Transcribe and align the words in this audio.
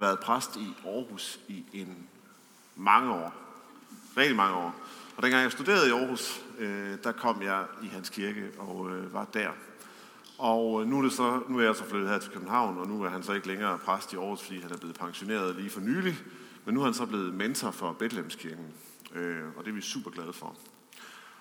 været 0.00 0.20
præst 0.20 0.56
i 0.56 0.74
Aarhus 0.86 1.40
i 1.48 1.64
en 1.72 2.08
mange 2.76 3.12
år. 3.12 3.34
Rigtig 4.16 4.36
mange 4.36 4.56
år. 4.56 4.74
Og 5.16 5.22
dengang 5.22 5.42
jeg 5.42 5.52
studerede 5.52 5.88
i 5.88 5.92
Aarhus, 5.92 6.44
øh, 6.58 6.98
der 7.04 7.12
kom 7.12 7.42
jeg 7.42 7.64
i 7.82 7.86
hans 7.86 8.08
kirke 8.08 8.50
og 8.58 8.90
øh, 8.90 9.14
var 9.14 9.24
der. 9.24 9.50
Og 10.38 10.82
øh, 10.82 10.88
nu 10.88 10.98
er, 10.98 11.02
det 11.02 11.12
så, 11.12 11.42
nu 11.48 11.58
er 11.58 11.64
jeg 11.64 11.76
så 11.76 11.84
flyttet 11.84 12.10
her 12.10 12.18
til 12.18 12.32
København, 12.32 12.78
og 12.78 12.86
nu 12.86 13.02
er 13.02 13.08
han 13.08 13.22
så 13.22 13.32
ikke 13.32 13.46
længere 13.46 13.78
præst 13.78 14.12
i 14.12 14.16
Aarhus, 14.16 14.42
fordi 14.42 14.60
han 14.60 14.72
er 14.72 14.76
blevet 14.76 14.98
pensioneret 14.98 15.56
lige 15.56 15.70
for 15.70 15.80
nylig. 15.80 16.18
Men 16.64 16.74
nu 16.74 16.80
er 16.80 16.84
han 16.84 16.94
så 16.94 17.06
blevet 17.06 17.34
mentor 17.34 17.70
for 17.70 17.92
Bethlehemskirken, 17.92 18.66
øh, 19.14 19.42
og 19.56 19.64
det 19.64 19.70
er 19.70 19.74
vi 19.74 19.80
super 19.80 20.10
glade 20.10 20.32
for. 20.32 20.56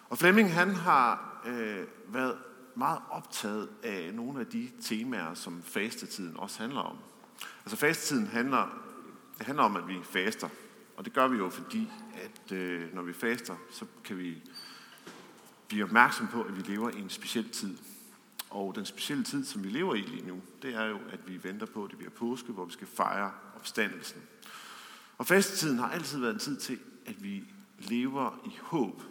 Og 0.09 0.17
Flemming, 0.17 0.53
han 0.53 0.75
har 0.75 1.41
øh, 1.45 1.83
været 2.07 2.37
meget 2.75 2.99
optaget 3.09 3.69
af 3.83 4.11
nogle 4.13 4.39
af 4.39 4.45
de 4.45 4.69
temaer, 4.81 5.33
som 5.33 5.61
fastetiden 5.63 6.37
også 6.37 6.61
handler 6.61 6.81
om. 6.81 6.97
Altså 7.65 7.75
fastetiden 7.75 8.27
handler, 8.27 8.83
det 9.37 9.45
handler 9.45 9.63
om, 9.63 9.75
at 9.75 9.87
vi 9.87 9.99
faster. 10.03 10.49
Og 10.97 11.05
det 11.05 11.13
gør 11.13 11.27
vi 11.27 11.37
jo, 11.37 11.49
fordi 11.49 11.91
at 12.13 12.51
øh, 12.51 12.93
når 12.95 13.01
vi 13.01 13.13
faster, 13.13 13.55
så 13.71 13.85
kan 14.03 14.17
vi 14.17 14.37
blive 15.67 15.83
opmærksom 15.83 16.27
på, 16.27 16.43
at 16.43 16.57
vi 16.57 16.61
lever 16.61 16.89
i 16.89 16.99
en 16.99 17.09
speciel 17.09 17.49
tid. 17.49 17.77
Og 18.49 18.75
den 18.75 18.85
specielle 18.85 19.23
tid, 19.23 19.45
som 19.45 19.63
vi 19.63 19.69
lever 19.69 19.95
i 19.95 20.01
lige 20.01 20.27
nu, 20.27 20.41
det 20.61 20.75
er 20.75 20.85
jo, 20.85 20.99
at 21.11 21.27
vi 21.27 21.43
venter 21.43 21.65
på, 21.65 21.83
at 21.83 21.89
det 21.89 21.97
bliver 21.97 22.11
påske, 22.11 22.51
hvor 22.51 22.65
vi 22.65 22.73
skal 22.73 22.87
fejre 22.87 23.31
opstandelsen. 23.55 24.21
Og 25.17 25.27
fastetiden 25.27 25.79
har 25.79 25.89
altid 25.89 26.19
været 26.19 26.33
en 26.33 26.39
tid 26.39 26.57
til, 26.57 26.79
at 27.05 27.23
vi 27.23 27.43
lever 27.79 28.41
i 28.45 28.57
håb. 28.61 29.01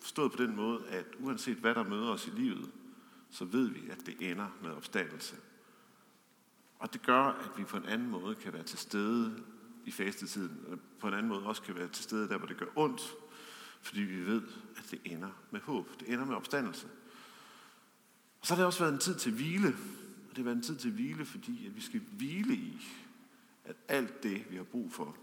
Forstået 0.00 0.32
på 0.32 0.42
den 0.42 0.56
måde, 0.56 0.80
at 0.88 1.06
uanset 1.18 1.56
hvad 1.56 1.74
der 1.74 1.84
møder 1.84 2.08
os 2.08 2.26
i 2.26 2.30
livet, 2.30 2.70
så 3.30 3.44
ved 3.44 3.68
vi, 3.68 3.80
at 3.90 4.06
det 4.06 4.30
ender 4.30 4.46
med 4.62 4.70
opstandelse. 4.70 5.36
Og 6.78 6.92
det 6.92 7.02
gør, 7.02 7.22
at 7.22 7.58
vi 7.58 7.64
på 7.64 7.76
en 7.76 7.86
anden 7.86 8.10
måde 8.10 8.34
kan 8.34 8.52
være 8.52 8.62
til 8.62 8.78
stede 8.78 9.44
i 9.84 9.90
fastetiden, 9.90 10.64
og 10.70 10.78
på 10.98 11.08
en 11.08 11.14
anden 11.14 11.28
måde 11.28 11.46
også 11.46 11.62
kan 11.62 11.74
være 11.74 11.88
til 11.88 12.04
stede 12.04 12.28
der, 12.28 12.38
hvor 12.38 12.46
det 12.46 12.56
gør 12.56 12.66
ondt, 12.76 13.14
fordi 13.82 14.00
vi 14.00 14.26
ved, 14.26 14.42
at 14.76 14.90
det 14.90 15.00
ender 15.04 15.30
med 15.50 15.60
håb. 15.60 16.00
Det 16.00 16.12
ender 16.12 16.24
med 16.24 16.34
opstandelse. 16.34 16.86
Og 18.40 18.46
så 18.46 18.54
har 18.54 18.60
det 18.60 18.66
også 18.66 18.78
været 18.78 18.92
en 18.92 18.98
tid 18.98 19.14
til 19.14 19.32
hvile. 19.32 19.68
Og 19.68 20.30
det 20.30 20.36
har 20.36 20.44
været 20.44 20.56
en 20.56 20.62
tid 20.62 20.76
til 20.76 20.92
hvile, 20.92 21.24
fordi 21.24 21.66
at 21.66 21.76
vi 21.76 21.80
skal 21.80 22.00
hvile 22.00 22.54
i, 22.54 22.86
at 23.64 23.76
alt 23.88 24.22
det, 24.22 24.50
vi 24.50 24.56
har 24.56 24.64
brug 24.64 24.92
for, 24.92 25.16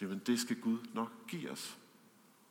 jamen 0.00 0.20
det 0.26 0.40
skal 0.40 0.60
Gud 0.60 0.78
nok 0.94 1.26
give 1.28 1.50
os. 1.50 1.78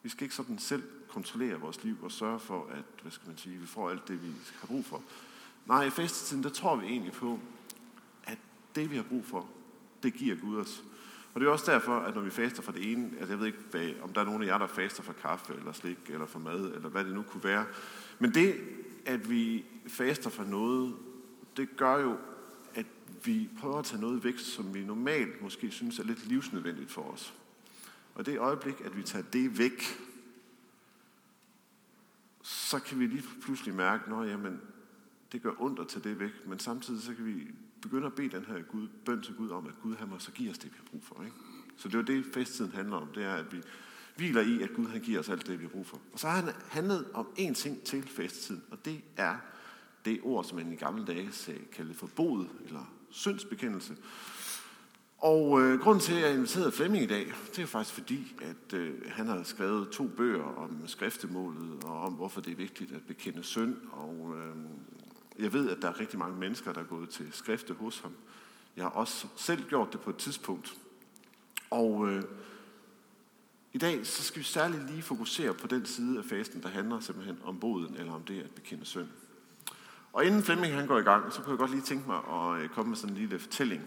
Vi 0.04 0.10
skal 0.10 0.24
ikke 0.24 0.36
sådan 0.36 0.60
selv 0.60 0.84
kontrollere 1.08 1.60
vores 1.60 1.84
liv 1.84 1.98
og 2.04 2.12
sørge 2.12 2.40
for, 2.40 2.68
at 2.68 2.84
hvad 3.02 3.12
skal 3.12 3.28
man 3.28 3.38
sige, 3.38 3.58
vi 3.58 3.66
får 3.66 3.90
alt 3.90 4.08
det, 4.08 4.24
vi 4.24 4.32
har 4.60 4.68
brug 4.68 4.86
for. 4.86 5.04
Nej, 5.66 5.84
i 5.84 5.90
festetiden, 5.90 6.44
der 6.44 6.50
tror 6.50 6.76
vi 6.76 6.86
egentlig 6.86 7.14
på, 7.14 7.40
det, 8.76 8.92
vi 8.92 8.96
har 8.96 9.04
brug 9.04 9.26
for, 9.26 9.50
det 10.04 10.14
giver 10.14 10.36
Gud 10.36 10.58
os. 10.58 10.84
Og 11.34 11.42
det 11.42 11.48
er 11.48 11.52
også 11.52 11.72
derfor, 11.72 12.00
at 12.00 12.16
når 12.16 12.22
vi 12.22 12.30
faster 12.30 12.62
fra 12.62 12.72
det 12.72 12.92
ene, 12.92 13.10
altså 13.20 13.34
jeg 13.34 13.40
ved 13.40 13.48
ikke, 13.48 13.60
hvad, 13.72 13.92
om 14.02 14.14
der 14.14 14.22
er 14.22 14.26
nogen 14.26 14.44
af 14.44 14.48
jer, 14.48 14.58
der 14.58 14.68
faster 14.68 15.04
for 15.04 15.14
kaffe, 15.14 15.54
eller 15.54 15.72
slik, 15.72 15.98
eller 16.10 16.26
for 16.26 16.40
mad, 16.40 16.74
eller 16.76 16.90
hvad 16.90 17.04
det 17.06 17.14
nu 17.14 17.22
kunne 17.22 17.44
være. 17.44 17.66
Men 18.20 18.34
det, 18.34 18.62
at 19.06 19.30
vi 19.30 19.66
faster 19.88 20.30
for 20.30 20.44
noget, 20.44 20.96
det 21.58 21.78
gør 21.78 21.98
jo, 21.98 22.18
at 22.74 22.86
vi 23.26 23.50
prøver 23.60 23.80
at 23.80 23.86
tage 23.86 24.02
noget 24.02 24.24
væk, 24.24 24.38
som 24.38 24.74
vi 24.74 24.84
normalt 24.84 25.42
måske 25.42 25.72
synes 25.72 26.00
er 26.00 26.04
lidt 26.04 26.28
livsnødvendigt 26.28 26.92
for 26.92 27.02
os. 27.02 27.34
Og 28.16 28.26
det 28.26 28.40
øjeblik, 28.40 28.82
at 28.86 28.98
vi 28.98 29.04
tager 29.04 29.26
det 29.34 29.58
væk, 29.58 29.84
så 32.42 32.80
kan 32.80 33.00
vi 33.00 33.08
lige 33.08 33.24
pludselig 33.42 33.76
mærke, 33.76 34.16
at 34.16 34.30
jamen, 34.30 34.62
det 35.32 35.42
gør 35.42 35.52
ondt 35.60 35.80
at 35.80 35.88
tage 35.88 36.10
det 36.10 36.20
væk, 36.20 36.32
men 36.48 36.60
samtidig 36.60 37.02
så 37.02 37.16
kan 37.16 37.26
vi 37.26 37.48
begynde 37.82 38.08
at 38.08 38.14
bede 38.14 38.30
den 38.30 38.46
her 38.46 38.62
Gud, 38.62 38.88
bøn 39.06 39.22
til 39.22 39.36
Gud 39.36 39.50
om, 39.50 39.68
at 39.68 39.74
Gud 39.84 39.96
han 39.96 40.10
må 40.10 40.20
så 40.20 40.32
give 40.32 40.52
os 40.52 40.58
det, 40.58 40.72
vi 40.72 40.76
har 40.78 40.86
brug 40.92 41.04
for. 41.04 41.24
Ikke? 41.24 41.36
Så 41.78 41.88
det 41.88 41.96
er 41.96 42.02
det, 42.02 42.26
festtiden 42.34 42.72
handler 42.72 42.98
om, 42.98 43.08
det 43.16 43.24
er, 43.24 43.34
at 43.34 43.54
vi 43.54 43.62
hviler 44.16 44.42
i, 44.42 44.62
at 44.62 44.70
Gud 44.76 44.88
han 44.88 45.02
giver 45.02 45.20
os 45.20 45.30
alt 45.30 45.48
det, 45.48 45.60
vi 45.60 45.64
har 45.64 45.70
brug 45.70 45.88
for. 45.88 46.02
Og 46.14 46.20
så 46.20 46.28
har 46.28 46.42
han 46.42 46.54
handlet 46.70 47.08
om 47.14 47.28
én 47.40 47.54
ting 47.54 47.84
til 47.84 48.04
festtiden, 48.04 48.64
og 48.72 48.86
det 48.86 49.02
er 49.18 49.36
det 50.06 50.20
ord, 50.24 50.44
som 50.44 50.58
man 50.58 50.74
i 50.74 50.76
gamle 50.76 51.06
dage 51.06 51.32
sagde, 51.32 51.60
kaldte 51.72 51.94
for 51.94 52.10
bod, 52.16 52.46
eller 52.66 52.94
syndsbekendelse. 53.10 53.96
Og 55.18 55.62
øh, 55.62 55.80
grunden 55.80 56.02
til, 56.02 56.14
at 56.14 56.22
jeg 56.22 56.34
inviterede 56.34 56.72
Flemming 56.72 57.04
i 57.04 57.08
dag, 57.08 57.34
det 57.56 57.62
er 57.62 57.66
faktisk 57.66 57.94
fordi, 57.94 58.36
at 58.42 58.74
øh, 58.74 59.02
han 59.08 59.28
har 59.28 59.44
skrevet 59.44 59.90
to 59.90 60.08
bøger 60.08 60.44
om 60.44 60.88
skriftemålet, 60.88 61.84
og 61.84 62.02
om 62.02 62.14
hvorfor 62.14 62.42
det 62.42 62.52
er 62.52 62.56
vigtigt 62.56 62.92
at 62.92 63.02
bekende 63.08 63.44
synd. 63.44 63.76
Og 63.92 64.36
øh, 64.38 64.56
jeg 65.40 65.54
ved, 65.54 65.70
at 65.70 65.82
der 65.82 65.88
er 65.88 66.00
rigtig 66.00 66.20
mange 66.20 66.38
mennesker, 66.38 66.74
der 66.74 66.80
er 66.80 66.86
gået 66.86 67.10
til 67.10 67.30
skrifte 67.32 67.74
hos 67.74 68.00
ham. 68.00 68.12
Jeg 68.76 68.84
har 68.84 68.92
også 68.92 69.28
selv 69.36 69.64
gjort 69.70 69.94
det 69.94 70.02
på 70.02 70.10
et 70.10 70.18
tidspunkt. 70.18 70.78
Og 71.70 72.10
øh, 72.10 72.24
i 73.74 73.78
dag 73.78 74.08
så 74.08 74.24
skal 74.24 74.40
vi 74.40 74.44
særligt 74.44 74.92
lige 74.92 75.02
fokusere 75.02 75.54
på 75.54 75.68
den 75.68 75.86
side 75.86 76.18
af 76.18 76.26
fasten, 76.26 76.64
der 76.64 76.70
handler 76.70 77.00
simpelthen 77.00 77.38
om 77.44 77.60
boden, 77.60 77.96
eller 77.96 78.14
om 78.14 78.24
det 78.24 78.42
at 78.42 78.52
bekende 78.52 78.86
synd. 78.86 79.08
Og 80.14 80.26
inden 80.26 80.44
Flemming 80.44 80.74
han 80.74 80.88
går 80.88 81.00
i 81.00 81.04
gang, 81.04 81.34
så 81.34 81.42
kunne 81.42 81.52
jeg 81.52 81.60
godt 81.60 81.72
lige 81.72 81.82
tænke 81.82 82.08
mig 82.08 82.18
at 82.18 82.62
øh, 82.62 82.70
komme 82.70 82.90
med 82.90 82.98
sådan 82.98 83.16
en 83.16 83.22
lille 83.22 83.40
fortælling 83.40 83.84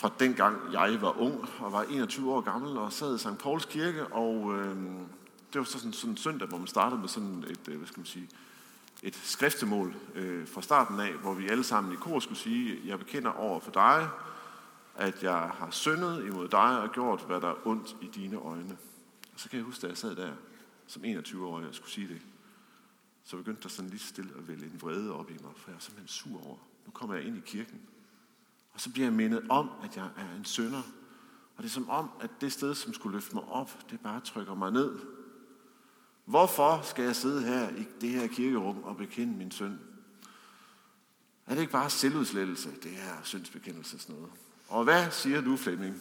fra 0.00 0.12
dengang 0.20 0.72
jeg 0.72 0.98
var 1.00 1.20
ung 1.20 1.48
og 1.58 1.72
var 1.72 1.82
21 1.82 2.32
år 2.32 2.40
gammel 2.40 2.78
og 2.78 2.92
sad 2.92 3.16
i 3.16 3.18
St. 3.18 3.38
Pauls 3.38 3.64
kirke, 3.64 4.06
og 4.06 4.58
øh, 4.58 4.76
det 5.52 5.58
var 5.58 5.64
så 5.64 5.78
sådan, 5.78 5.92
sådan 5.92 6.10
en 6.10 6.16
søndag, 6.16 6.48
hvor 6.48 6.58
man 6.58 6.66
startede 6.66 7.00
med 7.00 7.08
sådan 7.08 7.44
et, 7.50 7.68
øh, 7.68 7.76
hvad 7.76 7.86
skal 7.86 8.00
man 8.00 8.06
sige, 8.06 8.28
et 9.02 9.16
skriftemål 9.16 9.94
øh, 10.14 10.48
fra 10.48 10.62
starten 10.62 11.00
af, 11.00 11.12
hvor 11.12 11.34
vi 11.34 11.48
alle 11.48 11.64
sammen 11.64 11.92
i 11.92 11.96
kor 11.96 12.20
skulle 12.20 12.38
sige, 12.38 12.80
jeg 12.86 12.98
bekender 12.98 13.30
over 13.30 13.60
for 13.60 13.70
dig, 13.70 14.08
at 14.96 15.22
jeg 15.22 15.50
har 15.54 15.70
syndet 15.70 16.26
imod 16.26 16.48
dig 16.48 16.82
og 16.82 16.92
gjort, 16.92 17.24
hvad 17.26 17.40
der 17.40 17.48
er 17.48 17.66
ondt 17.66 17.96
i 18.00 18.06
dine 18.14 18.36
øjne. 18.36 18.76
Og 19.34 19.40
så 19.40 19.48
kan 19.48 19.56
jeg 19.56 19.64
huske, 19.64 19.82
da 19.82 19.86
jeg 19.86 19.96
sad 19.96 20.16
der 20.16 20.32
som 20.86 21.04
21-årig 21.04 21.68
og 21.68 21.74
skulle 21.74 21.90
sige 21.90 22.08
det, 22.08 22.22
så 23.24 23.36
begyndte 23.36 23.62
der 23.62 23.68
sådan 23.68 23.90
lige 23.90 24.00
stille 24.00 24.30
at 24.38 24.48
vælge 24.48 24.64
en 24.64 24.82
vrede 24.82 25.14
op 25.14 25.30
i 25.30 25.32
mig, 25.32 25.52
for 25.56 25.70
jeg 25.70 25.76
er 25.76 25.80
simpelthen 25.80 26.08
sur 26.08 26.46
over. 26.46 26.58
Nu 26.86 26.90
kommer 26.92 27.14
jeg 27.14 27.24
ind 27.24 27.36
i 27.36 27.40
kirken, 27.46 27.80
og 28.72 28.80
så 28.80 28.92
bliver 28.92 29.06
jeg 29.06 29.12
mindet 29.12 29.46
om, 29.48 29.70
at 29.82 29.96
jeg 29.96 30.04
er 30.16 30.36
en 30.36 30.44
sønder. 30.44 30.82
Og 31.56 31.62
det 31.62 31.64
er 31.64 31.72
som 31.72 31.88
om, 31.88 32.10
at 32.20 32.30
det 32.40 32.52
sted, 32.52 32.74
som 32.74 32.94
skulle 32.94 33.16
løfte 33.16 33.34
mig 33.34 33.44
op, 33.44 33.90
det 33.90 34.00
bare 34.00 34.20
trykker 34.20 34.54
mig 34.54 34.70
ned. 34.70 34.98
Hvorfor 36.30 36.80
skal 36.84 37.04
jeg 37.04 37.16
sidde 37.16 37.42
her 37.42 37.68
i 37.68 37.86
det 38.00 38.10
her 38.10 38.26
kirkerum 38.26 38.82
og 38.82 38.96
bekende 38.96 39.38
min 39.38 39.50
synd? 39.50 39.78
Er 41.46 41.54
det 41.54 41.60
ikke 41.60 41.72
bare 41.72 41.90
selvudslettelse, 41.90 42.68
det 42.82 42.90
her 42.90 43.14
syndsbekendelse 43.22 43.98
sådan 43.98 44.14
noget? 44.14 44.30
Og 44.68 44.84
hvad 44.84 45.10
siger 45.10 45.40
du, 45.40 45.56
Flemming? 45.56 45.94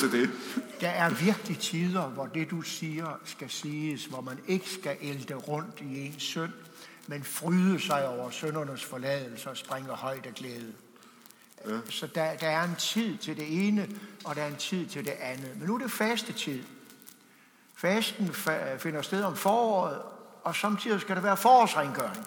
til 0.00 0.12
det. 0.12 0.30
Der 0.80 0.88
er 0.88 1.10
virkelig 1.10 1.58
tider, 1.58 2.08
hvor 2.08 2.26
det 2.26 2.50
du 2.50 2.62
siger 2.62 3.20
skal 3.24 3.50
siges, 3.50 4.04
hvor 4.04 4.20
man 4.20 4.38
ikke 4.48 4.70
skal 4.70 4.96
elde 5.00 5.34
rundt 5.34 5.80
i 5.80 6.06
en 6.06 6.14
synd, 6.18 6.52
men 7.06 7.24
fryde 7.24 7.80
sig 7.80 8.08
over 8.08 8.30
søndernes 8.30 8.84
forladelse 8.84 9.50
og 9.50 9.56
springe 9.56 9.90
højt 9.90 10.26
af 10.26 10.34
glæde. 10.34 10.72
Ja. 11.68 11.78
Så 11.90 12.06
der, 12.06 12.36
der 12.36 12.48
er 12.48 12.64
en 12.64 12.76
tid 12.76 13.16
til 13.16 13.36
det 13.36 13.68
ene, 13.68 13.88
og 14.24 14.36
der 14.36 14.42
er 14.42 14.48
en 14.48 14.56
tid 14.56 14.86
til 14.86 15.04
det 15.04 15.14
andet. 15.20 15.50
Men 15.58 15.68
nu 15.68 15.74
er 15.74 15.78
det 15.78 15.90
faste 15.90 16.32
tid. 16.32 16.62
Fasten 17.82 18.34
finder 18.78 19.02
sted 19.02 19.22
om 19.22 19.36
foråret, 19.36 20.02
og 20.44 20.56
samtidig 20.56 21.00
skal 21.00 21.16
der 21.16 21.22
være 21.22 21.36
forårsrengøring. 21.36 22.26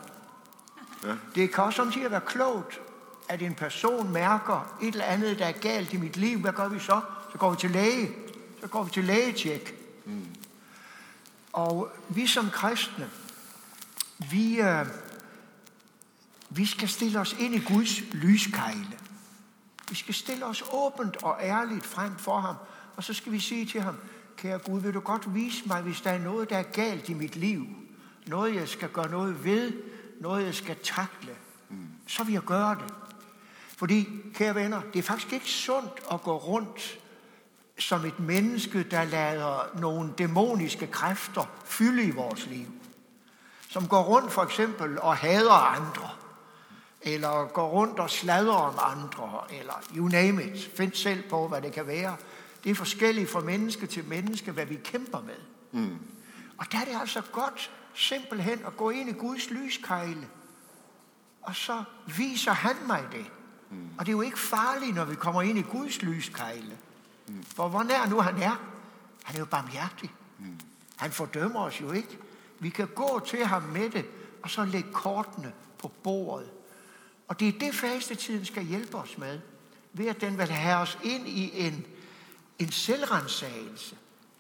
Ja. 1.04 1.16
Det 1.36 1.54
kan 1.54 1.64
også 1.64 1.78
samtidig 1.78 2.12
være 2.12 2.22
klogt, 2.22 2.82
at 3.30 3.42
en 3.42 3.56
person 3.56 4.14
mærker 4.14 4.78
et 4.82 4.88
eller 4.88 5.06
andet, 5.06 5.40
der 5.40 5.46
er 5.46 5.52
galt 5.52 5.94
i 5.94 5.98
mit 5.98 6.18
liv. 6.18 6.40
Hvad 6.40 6.54
gør 6.54 6.68
vi 6.68 6.80
så? 6.80 7.02
Så 7.32 7.38
går 7.38 7.52
vi 7.52 7.58
til 7.58 7.72
læge. 7.72 8.16
Så 8.62 8.68
går 8.68 8.84
vi 8.84 8.92
til 8.92 9.04
lægetjek. 9.04 9.76
Mm. 10.06 10.28
Og 11.54 11.92
vi 12.10 12.28
som 12.28 12.50
kristne, 12.50 13.10
vi, 14.32 14.62
øh, 14.62 14.86
vi 16.50 16.66
skal 16.66 16.90
stille 16.90 17.20
os 17.20 17.36
ind 17.40 17.56
i 17.56 17.60
Guds 17.60 18.02
lyskejle. 18.14 19.00
Vi 19.90 19.96
skal 19.96 20.14
stille 20.14 20.46
os 20.46 20.64
åbent 20.72 21.24
og 21.24 21.38
ærligt 21.42 21.86
frem 21.86 22.18
for 22.18 22.40
ham, 22.40 22.56
og 22.96 23.04
så 23.04 23.14
skal 23.14 23.32
vi 23.32 23.40
sige 23.40 23.66
til 23.66 23.82
ham, 23.82 23.96
kære 24.38 24.60
Gud, 24.60 24.82
vil 24.82 24.94
du 24.94 25.00
godt 25.00 25.36
vise 25.36 25.68
mig, 25.68 25.82
hvis 25.82 26.02
der 26.02 26.12
er 26.12 26.20
noget, 26.20 26.50
der 26.50 26.58
er 26.58 26.64
galt 26.64 27.10
i 27.10 27.14
mit 27.14 27.36
liv, 27.36 27.66
noget, 28.28 28.56
jeg 28.56 28.68
skal 28.68 28.90
gøre 28.90 29.10
noget 29.10 29.44
ved, 29.44 29.74
noget, 30.20 30.46
jeg 30.46 30.56
skal 30.56 30.76
takle, 30.84 31.36
mm. 31.70 31.88
så 32.08 32.24
vil 32.24 32.34
jeg 32.34 32.42
gøre 32.42 32.76
det. 32.76 32.94
Fordi, 33.78 34.08
kære 34.34 34.56
venner, 34.56 34.82
det 34.94 35.00
er 35.00 35.04
faktisk 35.04 35.34
ikke 35.34 35.50
sundt 35.50 36.02
at 36.12 36.22
gå 36.22 36.38
rundt 36.38 37.00
som 37.80 38.06
et 38.06 38.20
menneske, 38.20 38.84
der 38.84 39.04
lader 39.04 39.80
nogle 39.80 40.14
dæmoniske 40.18 40.88
kræfter 40.88 41.50
fylde 41.66 42.04
i 42.04 42.12
vores 42.12 42.46
liv 42.46 42.68
som 43.76 43.88
går 43.88 44.04
rundt 44.04 44.32
for 44.32 44.44
eksempel 44.44 45.00
og 45.00 45.16
hader 45.16 45.76
andre, 45.76 46.10
eller 47.02 47.48
går 47.48 47.68
rundt 47.68 48.00
og 48.00 48.10
sladrer 48.10 48.54
om 48.54 48.80
andre, 48.80 49.42
eller 49.60 49.74
you 49.96 50.08
name 50.08 50.44
it. 50.44 50.72
Find 50.78 50.94
selv 50.94 51.30
på, 51.30 51.48
hvad 51.48 51.62
det 51.62 51.72
kan 51.72 51.88
være. 51.88 52.16
Det 52.66 52.72
er 52.72 52.76
forskelligt 52.76 53.30
fra 53.30 53.40
menneske 53.40 53.88
til 53.88 54.06
menneske, 54.06 54.52
hvad 54.52 54.66
vi 54.66 54.76
kæmper 54.76 55.22
med. 55.22 55.38
Mm. 55.72 55.98
Og 56.58 56.72
der 56.72 56.78
er 56.78 56.86
det 56.86 57.00
altså 57.00 57.22
godt 57.32 57.72
simpelthen 57.94 58.60
at 58.68 58.78
gå 58.78 58.90
ind 58.90 59.10
i 59.10 59.14
Guds 59.14 59.50
lyskejle, 59.50 60.28
og 61.42 61.56
så 61.56 61.84
viser 62.18 62.52
han 62.52 62.76
mig 62.88 63.04
det. 63.12 63.26
Mm. 63.70 63.90
Og 63.98 64.06
det 64.06 64.12
er 64.12 64.16
jo 64.16 64.22
ikke 64.22 64.40
farligt, 64.40 64.96
når 64.96 65.06
vi 65.06 65.16
kommer 65.16 65.42
ind 65.42 65.58
i 65.58 65.62
Guds 65.62 66.02
lyskejle. 66.02 66.78
Mm. 67.28 67.44
For 67.44 67.68
hvor 67.68 67.84
nær 67.84 68.06
nu 68.10 68.20
han 68.20 68.38
er, 68.38 68.62
han 69.24 69.36
er 69.36 69.40
jo 69.40 69.46
barmhjertig. 69.46 70.12
Mm. 70.40 70.60
Han 70.96 71.12
fordømmer 71.12 71.60
os 71.60 71.82
jo 71.82 71.92
ikke. 71.92 72.18
Vi 72.60 72.70
kan 72.70 72.88
gå 72.88 73.22
til 73.28 73.46
ham 73.46 73.64
med 73.64 73.90
det, 73.90 74.06
og 74.44 74.50
så 74.50 74.66
lægge 74.66 74.92
kortene 74.92 75.54
på 75.78 75.88
bordet. 76.04 76.50
Og 77.28 77.40
det 77.40 77.48
er 77.48 77.60
det, 77.60 77.76
fastetiden 77.76 78.46
skal 78.46 78.64
hjælpe 78.64 78.98
os 78.98 79.18
med. 79.18 79.40
Ved 79.94 80.08
at 80.08 80.22
den 80.22 80.38
vil 80.38 80.48
have 80.48 80.78
os 80.78 80.98
ind 81.04 81.28
i 81.28 81.68
en, 81.68 81.86
en 82.60 82.72
selvrensagelse. 82.72 83.98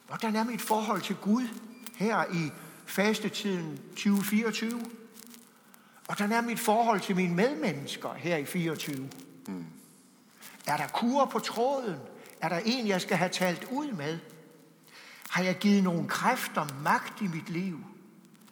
Hvordan 0.08 0.36
er 0.36 0.44
mit 0.44 0.62
forhold 0.62 1.02
til 1.02 1.16
Gud 1.16 1.48
her 1.96 2.26
i 2.34 2.52
fastetiden 2.86 3.80
2024? 3.90 4.86
Hvordan 6.06 6.32
er 6.32 6.42
mit 6.42 6.60
forhold 6.60 7.02
til 7.02 7.16
mine 7.16 7.36
medmennesker 7.36 8.14
her 8.14 8.38
i 8.38 8.46
24? 8.46 9.10
Mm. 9.48 9.66
Er 10.68 10.78
der 10.78 10.88
kur 10.88 11.26
på 11.26 11.40
tråden? 11.40 11.96
Er 12.42 12.50
der 12.50 12.60
en, 12.66 12.88
jeg 12.88 13.02
skal 13.02 13.18
have 13.18 13.30
talt 13.30 13.68
ud 13.72 13.92
med? 13.92 14.20
Har 15.30 15.44
jeg 15.44 15.58
givet 15.58 15.84
nogle 15.84 16.08
kræfter 16.08 16.68
magt 16.84 17.22
i 17.22 17.28
mit 17.28 17.50
liv? 17.50 17.80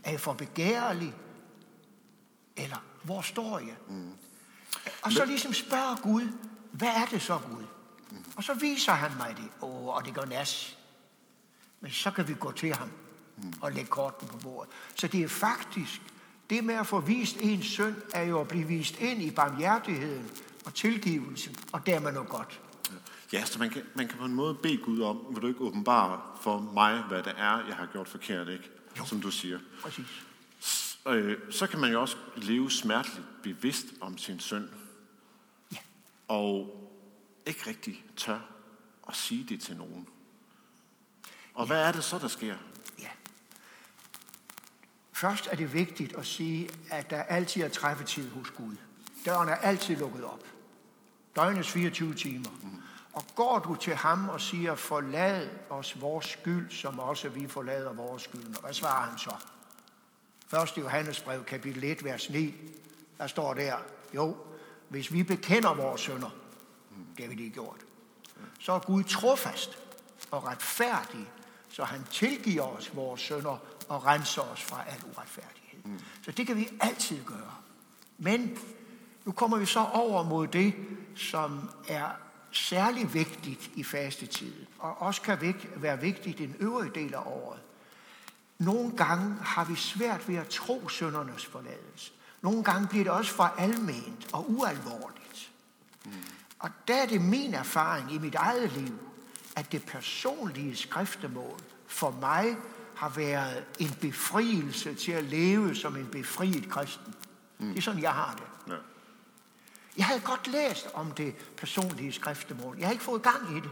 Er 0.04 0.12
jeg 0.12 0.20
for 0.20 0.34
begærlig? 0.34 1.14
Eller 2.58 2.84
hvor 3.04 3.22
står 3.22 3.60
jeg? 3.60 3.76
Mm. 3.90 4.12
Og 5.02 5.12
så 5.12 5.26
ligesom 5.26 5.54
spørger 5.54 5.96
Gud, 6.04 6.28
hvad 6.72 6.88
er 6.88 7.06
det 7.12 7.22
så 7.22 7.38
Gud? 7.38 7.64
Og 8.36 8.44
så 8.44 8.54
viser 8.54 8.92
han 8.92 9.12
mig 9.18 9.36
det. 9.38 9.50
Åh, 9.62 9.88
og 9.88 10.06
det 10.06 10.16
går 10.16 10.26
nas. 10.26 10.78
Men 11.82 11.92
så 11.92 12.12
kan 12.12 12.28
vi 12.28 12.34
gå 12.34 12.52
til 12.52 12.74
ham 12.74 12.92
og 13.62 13.72
lægge 13.72 13.90
korten 13.90 14.28
på 14.28 14.38
bordet. 14.38 14.72
Så 14.96 15.08
det 15.08 15.24
er 15.24 15.28
faktisk, 15.28 16.02
det 16.50 16.64
med 16.64 16.76
at 16.76 16.88
få 16.88 17.00
vist 17.00 17.38
en 17.40 17.64
søn, 17.64 17.96
er 18.14 18.24
jo 18.24 18.42
at 18.42 18.48
blive 18.48 18.68
vist 18.68 19.00
ind 19.00 19.22
i 19.22 19.32
barmhjertigheden 19.32 20.32
og 20.66 20.74
tilgivelsen, 20.74 21.56
og 21.72 21.86
dermed 21.86 22.12
noget 22.12 22.30
godt. 22.30 22.62
Ja, 23.34 23.46
så 23.46 23.60
man 23.60 23.70
kan, 23.70 23.82
man 23.96 24.08
kan 24.08 24.18
på 24.18 24.26
en 24.26 24.34
måde 24.34 24.56
bede 24.56 24.78
Gud 24.78 25.02
om, 25.02 25.26
vil 25.30 25.42
du 25.42 25.48
ikke 25.48 25.62
åbenbare 25.62 26.22
for 26.42 26.60
mig, 26.60 27.02
hvad 27.02 27.24
det 27.24 27.34
er, 27.38 27.66
jeg 27.68 27.76
har 27.76 27.86
gjort 27.92 28.08
forkert, 28.08 28.48
ikke? 28.48 28.70
Jo. 28.98 29.06
Som 29.06 29.22
du 29.22 29.32
siger. 29.32 29.60
Præcis. 29.82 30.26
Øh, 31.08 31.38
så 31.52 31.68
kan 31.68 31.80
man 31.80 31.92
jo 31.92 32.02
også 32.02 32.18
leve 32.36 32.72
smerteligt 32.72 33.28
bevidst 33.44 33.86
om 34.02 34.18
sin 34.18 34.40
synd. 34.40 34.70
Ja. 35.72 35.78
Og 36.28 36.80
ikke 37.46 37.68
rigtig 37.68 38.06
tør 38.18 38.40
at 39.08 39.16
sige 39.16 39.46
det 39.50 39.62
til 39.62 39.78
nogen. 39.78 40.08
Og 41.54 41.62
ja. 41.62 41.74
hvad 41.74 41.88
er 41.88 41.92
det 41.92 42.04
så, 42.04 42.20
der 42.20 42.28
sker? 42.28 42.56
Ja. 43.00 43.10
Først 45.12 45.48
er 45.52 45.56
det 45.56 45.74
vigtigt 45.74 46.16
at 46.16 46.26
sige, 46.26 46.70
at 46.92 47.10
der 47.10 47.24
altid 47.24 47.62
er 47.62 47.70
træffetid 47.70 48.30
hos 48.30 48.50
Gud. 48.50 48.76
Døren 49.26 49.50
er 49.50 49.56
altid 49.56 49.96
lukket 49.96 50.24
op. 50.24 50.44
Døgnets 51.36 51.72
24 51.72 52.14
timer. 52.14 52.50
Mm. 52.62 52.82
Og 53.14 53.24
går 53.36 53.60
du 53.60 53.76
til 53.76 53.96
ham 53.96 54.30
og 54.30 54.42
siger, 54.42 54.76
forlad 54.76 55.50
os 55.70 56.02
vores 56.02 56.26
skyld, 56.26 56.72
som 56.72 57.00
også 57.00 57.30
vi 57.30 57.48
forlader 57.48 57.94
vores 57.94 58.24
skyld. 58.24 58.62
Hvad 58.62 58.74
svarer 58.74 59.10
han 59.10 59.20
så? 59.20 59.36
Første 60.48 60.82
Johannes 60.82 61.22
brev, 61.22 61.44
kapitel 61.44 61.84
1, 61.84 62.04
vers 62.04 62.30
9. 62.30 62.56
Der 63.18 63.28
står 63.28 63.54
der, 63.54 63.78
jo, 64.16 64.38
hvis 64.90 65.14
vi 65.14 65.24
bekender 65.24 65.74
vores 65.74 66.02
sønder, 66.02 66.30
det 67.18 67.26
har 67.26 67.30
vi 67.30 67.36
lige 67.36 67.50
gjort, 67.50 67.86
så 68.60 68.72
er 68.72 68.80
Gud 68.80 69.04
trofast 69.04 69.78
og 70.32 70.46
retfærdig, 70.46 71.32
så 71.70 71.84
han 71.84 72.04
tilgiver 72.12 72.64
os 72.64 72.96
vores 72.96 73.22
sønder 73.22 73.58
og 73.88 74.06
renser 74.06 74.42
os 74.42 74.64
fra 74.64 74.84
al 74.88 75.04
uretfærdighed. 75.16 75.80
Mm. 75.86 76.00
Så 76.22 76.32
det 76.32 76.48
kan 76.48 76.58
vi 76.58 76.68
altid 76.80 77.24
gøre. 77.24 77.56
Men 78.18 78.58
nu 79.26 79.32
kommer 79.32 79.58
vi 79.58 79.66
så 79.66 79.80
over 79.80 80.24
mod 80.24 80.48
det, 80.48 80.74
som 81.16 81.70
er 81.88 82.10
særlig 82.52 83.14
vigtigt 83.14 83.72
i 83.76 83.84
fastetiden, 83.84 84.68
og 84.80 85.02
også 85.02 85.22
kan 85.22 85.56
være 85.76 86.02
vigtigt 86.02 86.40
i 86.40 86.44
den 86.44 86.56
øvrige 86.60 86.92
del 86.96 87.14
af 87.14 87.22
året. 87.26 87.60
Nogle 88.58 88.98
gange 88.98 89.36
har 89.42 89.66
vi 89.66 89.76
svært 89.76 90.28
ved 90.28 90.36
at 90.36 90.48
tro 90.48 90.90
søndernes 90.90 91.46
forladelse. 91.46 92.12
Nogle 92.42 92.64
gange 92.64 92.88
bliver 92.88 93.04
det 93.04 93.14
også 93.14 93.32
for 93.32 93.44
alment 93.44 94.28
og 94.34 94.52
ualvorligt. 94.52 95.52
Mm. 96.06 96.12
Og 96.64 96.70
der 96.88 96.96
er 96.96 97.06
det 97.06 97.22
min 97.22 97.54
erfaring 97.54 98.14
i 98.14 98.18
mit 98.18 98.36
eget 98.36 98.72
liv, 98.72 99.00
at 99.56 99.72
det 99.72 99.86
personlige 99.86 100.76
skriftemål 100.76 101.60
for 101.88 102.12
mig 102.22 102.58
har 102.96 103.10
været 103.10 103.64
en 103.80 103.96
befrielse 104.02 104.94
til 104.94 105.12
at 105.12 105.24
leve 105.24 105.76
som 105.76 105.96
en 105.96 106.08
befriet 106.08 106.70
kristen. 106.70 107.16
Mm. 107.60 107.68
Det 107.68 107.78
er 107.78 107.82
sådan, 107.82 108.02
jeg 108.02 108.12
har 108.12 108.36
det. 108.36 108.74
Ja. 108.74 108.78
Jeg 109.98 110.06
havde 110.06 110.20
godt 110.20 110.48
læst 110.48 110.88
om 110.94 111.12
det 111.12 111.36
personlige 111.58 112.12
skriftemål. 112.12 112.78
Jeg 112.78 112.88
har 112.88 112.92
ikke 112.92 113.04
fået 113.04 113.22
gang 113.22 113.58
i 113.58 113.60
det. 113.60 113.70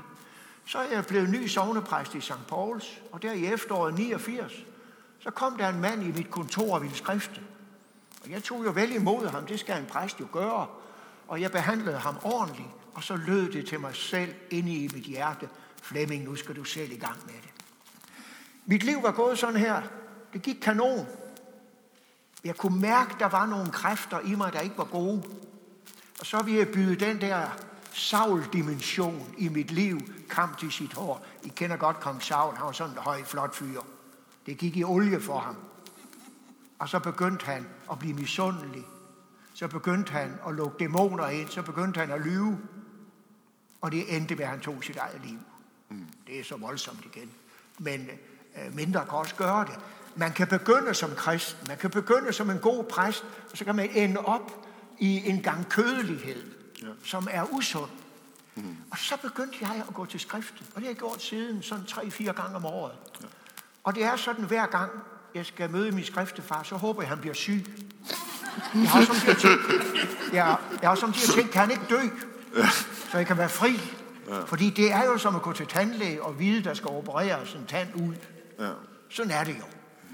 Så 0.65 0.79
er 0.79 0.91
jeg 0.91 1.05
blevet 1.05 1.29
ny 1.29 1.47
sovnepræst 1.47 2.15
i 2.15 2.21
St. 2.21 2.47
Pauls, 2.47 3.01
og 3.11 3.21
der 3.21 3.31
i 3.31 3.45
efteråret 3.45 3.93
89, 3.93 4.53
så 5.19 5.31
kom 5.31 5.57
der 5.57 5.69
en 5.69 5.81
mand 5.81 6.03
i 6.03 6.11
mit 6.11 6.31
kontor 6.31 6.75
og 6.75 6.81
ville 6.81 6.97
skrifte. 6.97 7.41
Og 8.23 8.29
jeg 8.29 8.43
tog 8.43 8.65
jo 8.65 8.71
vel 8.71 8.91
imod 8.91 9.27
ham, 9.27 9.45
det 9.45 9.59
skal 9.59 9.77
en 9.77 9.85
præst 9.85 10.19
jo 10.19 10.27
gøre. 10.31 10.67
Og 11.27 11.41
jeg 11.41 11.51
behandlede 11.51 11.97
ham 11.97 12.15
ordentligt, 12.23 12.69
og 12.93 13.03
så 13.03 13.15
lød 13.15 13.51
det 13.51 13.67
til 13.67 13.79
mig 13.79 13.95
selv 13.95 14.33
inde 14.49 14.73
i 14.73 14.89
mit 14.93 15.03
hjerte, 15.03 15.49
Flemming, 15.81 16.23
nu 16.23 16.35
skal 16.35 16.55
du 16.55 16.63
selv 16.63 16.91
i 16.91 16.95
gang 16.95 17.17
med 17.25 17.33
det. 17.33 17.49
Mit 18.65 18.83
liv 18.83 19.03
var 19.03 19.11
gået 19.11 19.39
sådan 19.39 19.55
her. 19.55 19.81
Det 20.33 20.41
gik 20.41 20.57
kanon. 20.61 21.07
Jeg 22.43 22.55
kunne 22.55 22.79
mærke, 22.79 23.15
der 23.19 23.25
var 23.25 23.45
nogle 23.45 23.71
kræfter 23.71 24.19
i 24.19 24.35
mig, 24.35 24.53
der 24.53 24.59
ikke 24.59 24.77
var 24.77 24.83
gode. 24.83 25.23
Og 26.19 26.25
så 26.25 26.43
vil 26.43 26.53
jeg 26.53 26.67
byde 26.67 26.95
den 26.95 27.21
der 27.21 27.49
Saul-dimension 27.93 29.35
i 29.37 29.49
mit 29.49 29.71
liv 29.71 29.99
kamp 30.29 30.57
til 30.57 30.71
sit 30.71 30.93
hår. 30.93 31.25
I 31.43 31.47
kender 31.47 31.77
godt 31.77 31.99
kong 31.99 32.23
Saul, 32.23 32.55
han 32.55 32.65
var 32.65 32.71
sådan 32.71 32.93
en 32.93 32.97
høj, 32.97 33.23
flot 33.23 33.55
fyr. 33.55 33.81
Det 34.45 34.57
gik 34.57 34.77
i 34.77 34.83
olie 34.83 35.21
for 35.21 35.39
ham. 35.39 35.55
Og 36.79 36.89
så 36.89 36.99
begyndte 36.99 37.45
han 37.45 37.67
at 37.91 37.99
blive 37.99 38.13
misundelig. 38.13 38.85
Så 39.53 39.67
begyndte 39.67 40.11
han 40.11 40.39
at 40.47 40.53
lukke 40.53 40.77
dæmoner 40.79 41.27
ind. 41.27 41.49
Så 41.49 41.61
begyndte 41.61 41.99
han 41.99 42.11
at 42.11 42.21
lyve. 42.21 42.59
Og 43.81 43.91
det 43.91 44.15
endte 44.15 44.35
med, 44.35 44.43
at 44.43 44.49
han 44.49 44.59
tog 44.59 44.83
sit 44.83 44.97
eget 44.97 45.21
liv. 45.25 45.39
Mm. 45.89 46.05
Det 46.27 46.39
er 46.39 46.43
så 46.43 46.57
voldsomt 46.57 47.05
igen. 47.05 47.31
Men 47.79 48.09
øh, 48.57 48.75
mindre 48.75 48.99
kan 48.99 49.17
også 49.17 49.35
gøre 49.35 49.65
det. 49.65 49.79
Man 50.15 50.31
kan 50.31 50.47
begynde 50.47 50.93
som 50.93 51.15
kristen. 51.15 51.67
Man 51.67 51.77
kan 51.77 51.89
begynde 51.89 52.33
som 52.33 52.49
en 52.49 52.59
god 52.59 52.83
præst. 52.83 53.23
Og 53.51 53.57
så 53.57 53.65
kan 53.65 53.75
man 53.75 53.89
ende 53.89 54.19
op 54.19 54.65
i 54.99 55.29
en 55.29 55.41
gang 55.41 55.69
kødelighed, 55.69 56.51
ja. 56.81 56.87
som 57.03 57.27
er 57.31 57.43
usund. 57.51 57.91
Mm. 58.55 58.75
Og 58.91 58.97
så 58.97 59.17
begyndte 59.17 59.57
jeg 59.61 59.83
at 59.87 59.93
gå 59.93 60.05
til 60.05 60.19
skriften. 60.19 60.65
Og 60.75 60.75
det 60.75 60.83
har 60.83 60.89
jeg 60.89 60.97
gjort 60.97 61.21
siden 61.21 61.63
sådan 61.63 61.85
tre-fire 61.85 62.33
gange 62.33 62.55
om 62.55 62.65
året. 62.65 62.93
Ja. 63.21 63.27
Og 63.83 63.95
det 63.95 64.03
er 64.03 64.15
sådan 64.15 64.45
hver 64.45 64.65
gang, 64.65 64.91
jeg 65.35 65.45
skal 65.45 65.69
møde 65.69 65.91
min 65.91 66.05
skriftefar, 66.05 66.63
så 66.63 66.75
håber 66.75 67.01
jeg, 67.01 67.05
at 67.05 67.15
han 67.15 67.21
bliver 67.21 67.33
syg. 67.33 67.65
Jeg 68.73 68.89
har 68.89 69.05
som 69.05 69.15
de 69.15 69.39
tænkt, 69.39 69.61
jeg, 70.33 70.57
jeg 70.81 70.89
har 70.89 70.95
som 70.95 71.13
de 71.13 71.19
tænkt, 71.19 71.51
kan 71.51 71.61
han 71.61 71.71
ikke 71.71 71.83
dø? 71.89 71.99
Så 73.11 73.17
jeg 73.17 73.27
kan 73.27 73.37
være 73.37 73.49
fri. 73.49 73.79
Ja. 74.27 74.39
Fordi 74.39 74.69
det 74.69 74.91
er 74.91 75.05
jo 75.05 75.17
som 75.17 75.35
at 75.35 75.41
gå 75.41 75.53
til 75.53 75.67
tandlæge 75.67 76.23
og 76.23 76.39
vide, 76.39 76.63
der 76.63 76.73
skal 76.73 76.89
opereres 76.89 77.53
en 77.53 77.65
tand 77.65 77.89
ud. 77.95 78.15
Ja. 78.59 78.71
Sådan 79.09 79.31
er 79.31 79.43
det 79.43 79.55
jo. 79.59 79.63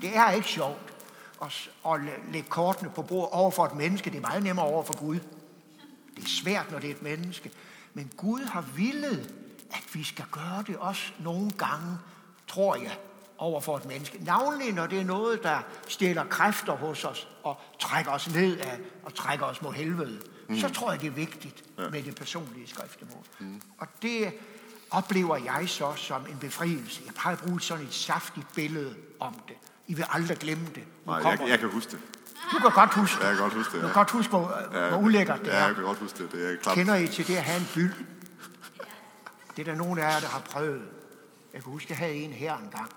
Det 0.02 0.18
er 0.18 0.32
ikke 0.32 0.48
sjovt 0.48 0.94
at, 1.42 1.70
at 1.94 2.00
lægge 2.32 2.50
kortene 2.50 2.90
på 2.90 3.02
bordet 3.02 3.30
over 3.32 3.52
for 3.52 3.66
et 3.66 3.76
menneske. 3.76 4.10
Det 4.10 4.18
er 4.18 4.22
meget 4.22 4.44
nemmere 4.44 4.66
over 4.66 4.84
for 4.84 4.98
Gud. 5.00 5.20
Det 6.16 6.24
er 6.24 6.28
svært, 6.28 6.72
når 6.72 6.80
det 6.80 6.90
er 6.90 6.94
et 6.94 7.02
menneske. 7.02 7.52
Men 7.94 8.12
Gud 8.18 8.42
har 8.42 8.62
villet, 8.62 9.34
at 9.72 9.84
vi 9.94 10.04
skal 10.04 10.26
gøre 10.32 10.64
det 10.68 10.78
også 10.78 11.12
nogle 11.20 11.52
gange, 11.52 11.98
tror 12.48 12.76
jeg, 12.76 12.98
over 13.38 13.62
for 13.62 13.78
et 13.78 13.86
menneske. 13.86 14.24
Navnlig 14.24 14.74
når 14.74 14.88
det 14.88 15.00
er 15.00 15.06
noget, 15.06 15.44
der 15.44 15.60
stjæler 15.88 16.24
kræfter 16.24 16.74
hos 16.74 17.06
os 17.06 17.28
og 17.44 17.62
trækker 17.80 18.12
os 18.12 18.34
ned 18.34 18.58
af 18.58 18.80
og 19.04 19.16
trækker 19.16 19.46
os 19.46 19.62
mod 19.62 19.74
helvede. 19.74 20.22
Mm. 20.50 20.58
Så 20.58 20.70
tror 20.70 20.92
jeg, 20.92 21.02
det 21.02 21.08
er 21.08 21.12
vigtigt 21.12 21.64
ja. 21.78 21.90
med 21.90 22.04
det 22.04 22.16
personlige 22.16 22.68
skriftemål. 22.68 23.24
Mm. 23.40 23.62
Og 23.78 23.88
det 24.02 24.34
oplever 24.92 25.38
jeg 25.38 25.70
så 25.70 25.96
som 25.96 26.26
en 26.30 26.38
befrielse. 26.40 27.02
Jeg 27.06 27.14
plejer 27.14 27.38
at 27.38 27.44
bruge 27.44 27.62
sådan 27.62 27.86
et 27.86 27.94
saftigt 27.94 28.48
billede 28.56 28.96
om 29.20 29.34
det. 29.48 29.56
I 29.88 29.94
vil 29.94 30.06
aldrig 30.10 30.38
glemme 30.38 30.66
det. 30.76 30.84
Nej, 31.06 31.16
jeg, 31.16 31.40
jeg 31.48 31.60
kan 31.60 31.70
huske 31.70 31.92
det. 31.92 32.00
Du 32.52 32.60
kan 32.60 32.72
godt 32.72 32.94
huske 32.94 33.20
det. 33.20 33.28
Jeg 33.28 33.36
kan 33.36 33.44
godt 33.44 33.54
huske 33.54 33.72
det. 33.72 33.78
Ja. 33.78 33.82
Du 33.82 33.88
kan 33.88 33.96
godt 33.96 34.12
huske, 34.12 34.30
hvor, 34.30 34.58
ja, 34.74 34.90
hvor 34.90 34.98
ulækkert 34.98 35.40
det 35.40 35.54
er. 35.54 35.58
Ja, 35.58 35.66
jeg 35.66 35.76
kan 35.76 35.84
godt 35.84 35.98
huske 35.98 36.24
det. 36.24 36.32
det 36.32 36.54
er 36.54 36.58
klart. 36.58 36.76
Kender 36.76 36.96
I 36.96 37.08
til 37.08 37.28
det 37.28 37.36
at 37.36 37.44
have 37.44 37.60
en 37.60 37.68
byld? 37.76 37.94
Det 39.56 39.68
er 39.68 39.72
der 39.72 39.76
nogen 39.76 40.00
af 40.00 40.14
jer, 40.14 40.20
der 40.20 40.28
har 40.28 40.40
prøvet. 40.40 40.82
Jeg 41.54 41.64
kan 41.64 41.72
huske, 41.72 41.88
jeg 41.90 41.98
havde 41.98 42.14
en 42.14 42.32
her 42.32 42.58
engang. 42.58 42.92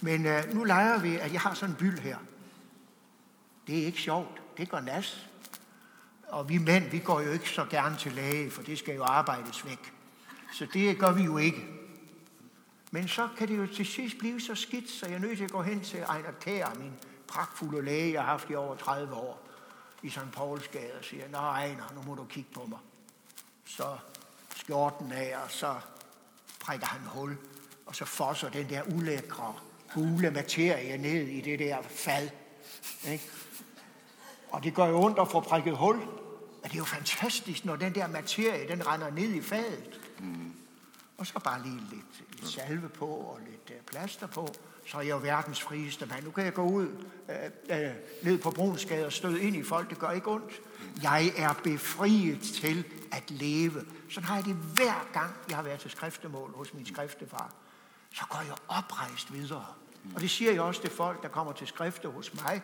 Men 0.00 0.26
øh, 0.26 0.54
nu 0.54 0.64
leger 0.64 0.98
vi, 0.98 1.16
at 1.16 1.32
jeg 1.32 1.40
har 1.40 1.54
sådan 1.54 1.70
en 1.70 1.76
byld 1.76 1.98
her. 1.98 2.16
Det 3.66 3.78
er 3.78 3.86
ikke 3.86 4.00
sjovt. 4.00 4.42
Det 4.56 4.68
går 4.68 4.80
nas. 4.80 5.26
Og 6.32 6.48
vi 6.48 6.58
mænd, 6.58 6.84
vi 6.84 6.98
går 6.98 7.20
jo 7.20 7.32
ikke 7.32 7.48
så 7.48 7.64
gerne 7.70 7.96
til 7.96 8.12
læge, 8.12 8.50
for 8.50 8.62
det 8.62 8.78
skal 8.78 8.94
jo 8.94 9.04
arbejdes 9.04 9.66
væk. 9.66 9.92
Så 10.52 10.66
det 10.72 10.98
gør 10.98 11.12
vi 11.12 11.22
jo 11.22 11.38
ikke. 11.38 11.66
Men 12.90 13.08
så 13.08 13.28
kan 13.38 13.48
det 13.48 13.58
jo 13.58 13.66
til 13.66 13.86
sidst 13.86 14.18
blive 14.18 14.40
så 14.40 14.54
skidt, 14.54 14.90
så 14.90 15.06
jeg 15.06 15.14
er 15.14 15.18
nødt 15.18 15.36
til 15.36 15.44
at 15.44 15.50
gå 15.50 15.62
hen 15.62 15.80
til 15.80 16.00
Ejner 16.00 16.32
Kær, 16.40 16.74
min 16.78 16.92
pragtfulde 17.28 17.84
læge, 17.84 18.12
jeg 18.12 18.22
har 18.22 18.30
haft 18.30 18.50
i 18.50 18.54
over 18.54 18.76
30 18.76 19.14
år. 19.14 19.48
i 20.02 20.10
St. 20.10 20.32
Paulsgade 20.32 20.92
og 20.98 21.04
siger, 21.04 21.28
nej, 21.28 21.74
nej, 21.74 21.94
nu 21.94 22.02
må 22.02 22.14
du 22.14 22.24
kigge 22.24 22.50
på 22.54 22.66
mig. 22.66 22.78
Så 23.64 23.96
skjorten 24.56 25.12
af, 25.12 25.34
og 25.44 25.50
så 25.50 25.74
prikker 26.60 26.86
han 26.86 27.00
hul, 27.06 27.36
og 27.86 27.96
så 27.96 28.04
fosser 28.04 28.50
den 28.50 28.68
der 28.68 28.82
ulækre, 28.82 29.54
gule 29.94 30.30
materie 30.30 30.98
ned 30.98 31.26
i 31.26 31.40
det 31.40 31.58
der 31.58 31.82
fad. 31.82 32.28
Ikke? 33.08 33.30
Og 34.52 34.64
det 34.64 34.74
gør 34.74 34.86
jo 34.86 35.02
ondt 35.02 35.18
at 35.18 35.28
få 35.30 35.40
prikket 35.40 35.76
hul. 35.76 35.96
Men 35.96 36.70
det 36.70 36.72
er 36.72 36.78
jo 36.78 36.84
fantastisk, 36.84 37.64
når 37.64 37.76
den 37.76 37.94
der 37.94 38.06
materie, 38.06 38.68
den 38.68 38.86
render 38.86 39.10
ned 39.10 39.28
i 39.28 39.40
fadet. 39.40 40.00
Mm. 40.18 40.52
Og 41.18 41.26
så 41.26 41.38
bare 41.38 41.62
lige 41.62 41.80
lidt, 41.80 42.40
lidt 42.40 42.48
salve 42.48 42.88
på 42.88 43.06
og 43.06 43.38
lidt 43.46 43.78
uh, 43.78 43.86
plaster 43.86 44.26
på. 44.26 44.48
Så 44.86 44.96
er 44.96 45.00
jeg 45.02 45.10
jo 45.10 45.18
verdens 45.18 45.62
frieste 45.62 46.06
mand. 46.06 46.24
Nu 46.24 46.30
kan 46.30 46.44
jeg 46.44 46.54
gå 46.54 46.62
ud 46.62 46.86
uh, 46.86 47.34
uh, 47.70 47.76
ned 48.22 48.38
på 48.38 48.50
Brunsgade 48.50 49.06
og 49.06 49.12
støde 49.12 49.42
ind 49.42 49.56
i 49.56 49.62
folk. 49.62 49.90
Det 49.90 49.98
gør 49.98 50.10
ikke 50.10 50.30
ondt. 50.30 50.60
Jeg 51.02 51.32
er 51.36 51.52
befriet 51.64 52.40
til 52.40 52.84
at 53.12 53.30
leve. 53.30 53.84
Sådan 54.10 54.24
har 54.24 54.36
jeg 54.36 54.44
det 54.44 54.54
hver 54.54 55.08
gang, 55.12 55.32
jeg 55.48 55.56
har 55.56 55.62
været 55.62 55.80
til 55.80 55.90
skriftemål 55.90 56.52
hos 56.54 56.74
min 56.74 56.86
skriftefar. 56.86 57.54
Så 58.14 58.24
går 58.28 58.42
jeg 58.46 58.54
oprejst 58.68 59.32
videre. 59.32 59.66
Og 60.14 60.20
det 60.20 60.30
siger 60.30 60.52
jeg 60.52 60.60
også 60.60 60.80
til 60.80 60.90
folk, 60.90 61.22
der 61.22 61.28
kommer 61.28 61.52
til 61.52 61.66
skrifte 61.66 62.08
hos 62.08 62.34
mig. 62.34 62.62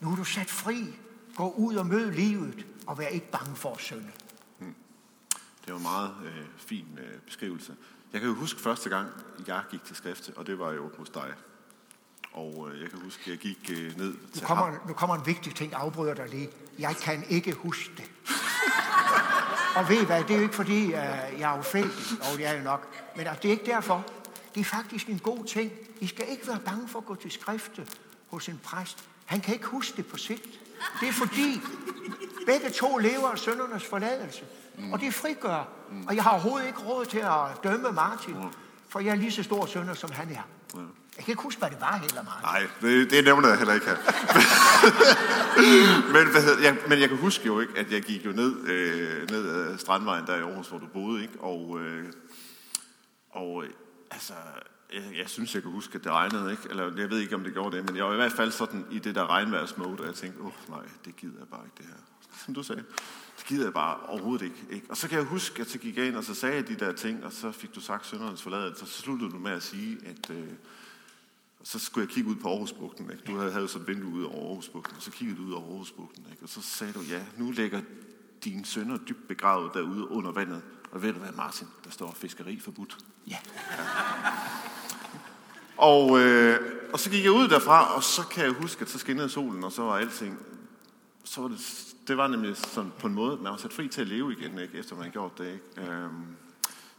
Nu 0.00 0.12
er 0.12 0.16
du 0.16 0.24
sat 0.24 0.50
fri. 0.50 0.84
Gå 1.36 1.50
ud 1.50 1.76
og 1.76 1.86
mød 1.86 2.10
livet, 2.10 2.66
og 2.86 2.98
vær 2.98 3.06
ikke 3.06 3.30
bange 3.30 3.56
for 3.56 3.74
at 3.74 3.80
synde. 3.80 4.10
Hmm. 4.58 4.74
Det 5.64 5.72
var 5.72 5.76
en 5.76 5.82
meget 5.82 6.14
øh, 6.24 6.44
fin 6.56 6.98
øh, 6.98 7.20
beskrivelse. 7.20 7.76
Jeg 8.12 8.20
kan 8.20 8.30
jo 8.30 8.36
huske 8.36 8.60
første 8.60 8.88
gang, 8.88 9.08
jeg 9.46 9.62
gik 9.70 9.84
til 9.84 9.96
skrifte, 9.96 10.32
og 10.36 10.46
det 10.46 10.58
var 10.58 10.72
jo 10.72 10.90
hos 10.98 11.08
dig. 11.08 11.32
Og 12.32 12.68
øh, 12.70 12.82
jeg 12.82 12.90
kan 12.90 13.00
huske, 13.00 13.30
jeg 13.30 13.38
gik 13.38 13.70
øh, 13.70 13.98
ned 13.98 14.14
til 14.32 14.42
nu 14.42 14.46
kommer, 14.46 14.64
ham. 14.64 14.80
Nu 14.88 14.92
kommer 14.92 15.16
en 15.16 15.26
vigtig 15.26 15.54
ting, 15.54 15.74
afbryder 15.74 16.14
dig 16.14 16.28
lige. 16.28 16.48
Jeg 16.78 16.96
kan 16.96 17.24
ikke 17.28 17.52
huske 17.52 17.92
det. 17.96 18.10
og 19.76 19.88
ved 19.88 20.02
I 20.02 20.04
hvad, 20.04 20.22
det 20.22 20.30
er 20.30 20.36
jo 20.36 20.42
ikke 20.42 20.54
fordi, 20.54 20.84
øh, 20.84 20.92
jeg 21.38 21.54
er 21.54 21.58
ufældig, 21.58 21.92
og 22.20 22.38
det 22.38 22.46
er 22.46 22.52
jo 22.52 22.62
nok. 22.62 22.94
Men 23.16 23.26
altså, 23.26 23.42
det 23.42 23.48
er 23.48 23.52
ikke 23.52 23.66
derfor. 23.66 24.06
Det 24.54 24.60
er 24.60 24.64
faktisk 24.64 25.08
en 25.08 25.18
god 25.18 25.44
ting. 25.44 25.72
I 26.00 26.06
skal 26.06 26.24
ikke 26.30 26.46
være 26.46 26.60
bange 26.60 26.88
for 26.88 26.98
at 26.98 27.04
gå 27.04 27.14
til 27.14 27.30
skrifte 27.30 27.86
hos 28.26 28.48
en 28.48 28.60
præst. 28.64 29.08
Han 29.24 29.40
kan 29.40 29.54
ikke 29.54 29.66
huske 29.66 29.96
det 29.96 30.06
på 30.06 30.16
sigt. 30.16 30.60
Det 31.00 31.08
er 31.08 31.12
fordi, 31.12 31.60
begge 32.46 32.70
to 32.70 32.96
lever 32.96 33.28
af 33.28 33.38
søndernes 33.38 33.84
forladelse. 33.84 34.44
Mm. 34.78 34.92
Og 34.92 35.00
det 35.00 35.14
frigør. 35.14 35.68
Mm. 35.90 36.06
Og 36.06 36.16
jeg 36.16 36.22
har 36.22 36.30
overhovedet 36.30 36.66
ikke 36.66 36.78
råd 36.80 37.04
til 37.04 37.18
at 37.18 37.64
dømme 37.64 37.92
Martin, 37.92 38.34
mm. 38.34 38.50
for 38.88 39.00
jeg 39.00 39.10
er 39.10 39.14
lige 39.14 39.32
så 39.32 39.42
stor 39.42 39.66
sønder, 39.66 39.94
som 39.94 40.10
han 40.10 40.30
er. 40.30 40.42
Mm. 40.74 40.88
Jeg 41.16 41.24
kan 41.24 41.32
ikke 41.32 41.42
huske, 41.42 41.58
hvad 41.58 41.70
det 41.70 41.80
var 41.80 41.96
heller, 41.96 42.22
Martin. 42.22 42.42
Nej, 42.42 42.66
det, 42.80 43.10
det 43.10 43.24
nævner 43.24 43.48
jeg 43.48 43.58
heller 43.58 43.74
ikke 43.74 43.86
her. 43.86 43.96
men, 46.14 46.30
hvad 46.32 46.42
hedder, 46.42 46.62
jeg, 46.62 46.76
men 46.88 47.00
jeg 47.00 47.08
kan 47.08 47.18
huske 47.18 47.46
jo 47.46 47.60
ikke, 47.60 47.72
at 47.76 47.92
jeg 47.92 48.02
gik 48.02 48.24
jo 48.24 48.32
ned, 48.32 48.68
øh, 48.68 49.30
ned 49.30 49.48
ad 49.48 49.78
Strandvejen 49.78 50.26
der 50.26 50.36
i 50.36 50.40
Aarhus, 50.40 50.68
hvor 50.68 50.78
du 50.78 50.86
boede, 50.86 51.22
ikke? 51.22 51.40
Og, 51.40 51.80
øh, 51.80 52.04
og 53.30 53.64
øh, 53.64 53.70
altså, 54.10 54.32
jeg, 54.94 55.02
jeg 55.18 55.28
synes, 55.28 55.54
jeg 55.54 55.62
kan 55.62 55.72
huske, 55.72 55.94
at 55.94 56.04
det 56.04 56.12
regnede, 56.12 56.50
ikke? 56.50 56.62
Eller 56.70 56.96
jeg 56.96 57.10
ved 57.10 57.18
ikke, 57.18 57.34
om 57.34 57.44
det 57.44 57.52
gjorde 57.52 57.76
det, 57.76 57.84
men 57.86 57.96
jeg 57.96 58.04
var 58.04 58.12
i 58.12 58.16
hvert 58.16 58.32
fald 58.32 58.50
sådan 58.50 58.86
i 58.90 58.98
det 58.98 59.14
der 59.14 59.30
regnværsmode, 59.30 60.00
og 60.00 60.06
jeg 60.06 60.14
tænkte, 60.14 60.40
åh 60.40 60.46
oh, 60.46 60.52
nej, 60.68 60.84
det 61.04 61.16
gider 61.16 61.38
jeg 61.38 61.48
bare 61.48 61.64
ikke, 61.64 61.74
det 61.78 61.86
her. 61.86 61.94
Som 62.44 62.54
du 62.54 62.62
sagde, 62.62 62.84
det 63.38 63.46
gider 63.46 63.64
jeg 63.64 63.72
bare 63.72 64.00
overhovedet 64.00 64.44
ikke, 64.44 64.64
ikke. 64.70 64.86
Og 64.90 64.96
så 64.96 65.08
kan 65.08 65.18
jeg 65.18 65.26
huske, 65.26 65.60
at 65.60 65.70
så 65.70 65.78
gik 65.78 65.96
jeg 65.96 66.06
ind, 66.06 66.16
og 66.16 66.24
så 66.24 66.34
sagde 66.34 66.56
jeg 66.56 66.68
de 66.68 66.74
der 66.74 66.92
ting, 66.92 67.24
og 67.24 67.32
så 67.32 67.52
fik 67.52 67.74
du 67.74 67.80
sagt 67.80 68.06
søndernes 68.06 68.42
forladelse, 68.42 68.86
så 68.86 69.02
sluttede 69.02 69.30
du 69.30 69.38
med 69.38 69.52
at 69.52 69.62
sige, 69.62 69.98
at 70.06 70.30
øh, 70.30 70.48
så 71.62 71.78
skulle 71.78 72.06
jeg 72.06 72.14
kigge 72.14 72.30
ud 72.30 72.36
på 72.36 72.48
Aarhusbugten. 72.48 73.10
Ikke? 73.10 73.22
Du 73.26 73.36
havde, 73.38 73.52
havde 73.52 73.68
sådan 73.68 73.82
et 73.82 73.88
vindue 73.88 74.12
ud 74.12 74.24
over 74.24 74.48
Aarhusbugten, 74.48 74.96
og 74.96 75.02
så 75.02 75.10
kiggede 75.10 75.38
du 75.38 75.42
ud 75.42 75.52
over 75.52 75.68
Aarhusbugten. 75.70 76.26
Ikke? 76.30 76.42
Og 76.42 76.48
så 76.48 76.62
sagde 76.62 76.92
du, 76.92 77.00
ja, 77.00 77.24
nu 77.36 77.50
ligger 77.50 77.80
dine 78.44 78.66
sønner 78.66 78.96
dybt 78.96 79.28
begravet 79.28 79.70
derude 79.74 80.08
under 80.08 80.32
vandet. 80.32 80.62
Og 80.90 81.02
ved 81.02 81.12
du 81.12 81.18
hvad, 81.18 81.32
Martin, 81.32 81.66
der 81.84 81.90
står 81.90 82.12
fiskeri 82.12 82.60
forbudt. 82.60 82.98
Ja. 83.26 83.38
ja. 83.70 84.75
Og, 85.76 86.20
øh, 86.20 86.60
og 86.92 87.00
så 87.00 87.10
gik 87.10 87.24
jeg 87.24 87.32
ud 87.32 87.48
derfra, 87.48 87.96
og 87.96 88.02
så 88.02 88.22
kan 88.22 88.44
jeg 88.44 88.52
huske, 88.52 88.82
at 88.82 88.88
så 88.88 88.98
skinnede 88.98 89.28
solen, 89.28 89.64
og 89.64 89.72
så 89.72 89.82
var 89.82 89.96
alting... 89.96 90.38
Så 91.24 91.40
var 91.40 91.48
det, 91.48 91.84
det 92.08 92.16
var 92.16 92.28
nemlig 92.28 92.56
sådan 92.56 92.92
på 92.98 93.06
en 93.06 93.14
måde, 93.14 93.36
man 93.36 93.52
var 93.52 93.56
sat 93.56 93.72
fri 93.72 93.88
til 93.88 94.00
at 94.00 94.06
leve 94.06 94.32
igen, 94.32 94.58
ikke, 94.58 94.78
efter 94.78 94.94
man 94.94 95.02
havde 95.02 95.12
gjort 95.12 95.38
det. 95.38 95.46
Ikke? 95.46 95.90
Øhm, 95.90 96.26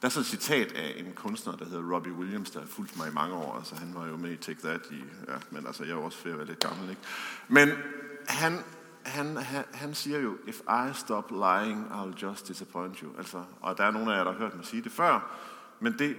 der 0.01 0.05
er 0.07 0.09
så 0.09 0.19
et 0.19 0.25
citat 0.25 0.71
af 0.71 0.93
en 0.97 1.13
kunstner, 1.15 1.55
der 1.55 1.65
hedder 1.65 1.93
Robbie 1.95 2.13
Williams, 2.13 2.51
der 2.51 2.59
har 2.59 2.67
fulgt 2.67 2.97
mig 2.97 3.07
i 3.07 3.13
mange 3.13 3.35
år. 3.35 3.57
Altså, 3.57 3.75
han 3.75 3.93
var 3.95 4.07
jo 4.07 4.17
med 4.17 4.31
i 4.31 4.35
Take 4.35 4.59
That, 4.63 4.81
i, 4.91 4.95
ja, 5.27 5.33
men 5.51 5.67
altså, 5.67 5.83
jeg 5.83 5.91
er 5.91 5.95
også 5.95 6.17
ved 6.23 6.31
at 6.31 6.37
være 6.37 6.47
lidt 6.47 6.59
gammel. 6.59 6.89
Ikke? 6.89 7.01
Men 7.47 7.69
han, 8.27 8.59
han, 9.05 9.37
han, 9.37 9.63
han 9.73 9.93
siger 9.93 10.19
jo, 10.19 10.37
if 10.47 10.59
I 10.59 10.93
stop 10.93 11.31
lying, 11.31 11.87
I'll 11.91 12.25
just 12.25 12.47
disappoint 12.47 12.99
you. 12.99 13.09
Altså, 13.17 13.43
og 13.61 13.77
der 13.77 13.83
er 13.83 13.91
nogle 13.91 14.13
af 14.13 14.17
jer, 14.17 14.23
der 14.23 14.31
har 14.31 14.39
hørt 14.39 14.55
mig 14.55 14.65
sige 14.65 14.83
det 14.83 14.91
før, 14.91 15.31
men 15.79 15.95
det, 15.99 16.15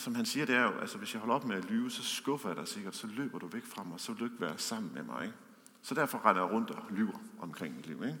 som 0.00 0.14
han 0.14 0.26
siger, 0.26 0.46
det 0.46 0.54
er 0.54 0.62
jo, 0.62 0.78
altså 0.78 0.98
hvis 0.98 1.14
jeg 1.14 1.20
holder 1.20 1.34
op 1.34 1.44
med 1.44 1.56
at 1.56 1.64
lyve, 1.64 1.90
så 1.90 2.02
skuffer 2.02 2.48
jeg 2.48 2.56
dig 2.56 2.68
sikkert, 2.68 2.96
så 2.96 3.06
løber 3.06 3.38
du 3.38 3.46
væk 3.46 3.64
fra 3.66 3.82
mig, 3.82 4.00
så 4.00 4.12
vil 4.12 4.20
du 4.20 4.24
ikke 4.24 4.40
være 4.40 4.58
sammen 4.58 4.94
med 4.94 5.02
mig. 5.02 5.24
Ikke? 5.24 5.36
Så 5.82 5.94
derfor 5.94 6.26
render 6.26 6.42
jeg 6.42 6.52
rundt 6.52 6.70
og 6.70 6.84
lyver 6.90 7.22
omkring 7.38 7.76
mit 7.76 7.86
liv. 7.86 8.02
Ikke? 8.02 8.18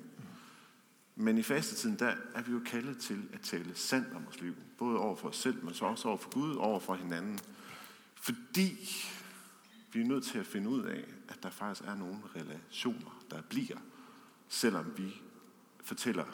Men 1.16 1.38
i 1.38 1.42
fastetiden, 1.42 1.98
der 1.98 2.14
er 2.34 2.42
vi 2.42 2.52
jo 2.52 2.60
kaldet 2.66 2.98
til 2.98 3.28
at 3.32 3.40
tale 3.40 3.74
sandt 3.74 4.14
om 4.14 4.24
vores 4.24 4.40
liv. 4.40 4.54
Både 4.78 4.98
over 4.98 5.16
for 5.16 5.28
os 5.28 5.36
selv, 5.36 5.64
men 5.64 5.74
så 5.74 5.84
også 5.84 6.08
over 6.08 6.16
for 6.16 6.30
Gud, 6.30 6.56
over 6.56 6.80
for 6.80 6.94
hinanden. 6.94 7.38
Fordi 8.14 8.78
vi 9.92 10.00
er 10.00 10.04
nødt 10.04 10.24
til 10.24 10.38
at 10.38 10.46
finde 10.46 10.68
ud 10.68 10.82
af, 10.82 11.04
at 11.28 11.42
der 11.42 11.50
faktisk 11.50 11.88
er 11.88 11.94
nogle 11.94 12.18
relationer, 12.36 13.24
der 13.30 13.42
bliver, 13.42 13.78
selvom 14.48 14.86
vi 14.96 15.22
fortæller 15.84 16.24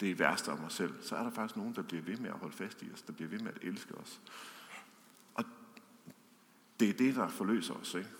det 0.00 0.18
værste 0.18 0.48
om 0.48 0.64
os 0.64 0.72
selv, 0.72 1.02
så 1.02 1.16
er 1.16 1.22
der 1.22 1.30
faktisk 1.30 1.56
nogen, 1.56 1.74
der 1.74 1.82
bliver 1.82 2.02
ved 2.02 2.16
med 2.16 2.30
at 2.30 2.36
holde 2.36 2.56
fast 2.56 2.82
i 2.82 2.90
os, 2.92 3.02
der 3.02 3.12
bliver 3.12 3.28
ved 3.28 3.38
med 3.38 3.52
at 3.54 3.62
elske 3.62 3.94
os. 3.94 4.20
Og 5.34 5.44
det 6.80 6.88
er 6.88 6.92
det, 6.92 7.14
der 7.14 7.28
forløser 7.28 7.74
os, 7.74 7.94
ikke? 7.94 8.10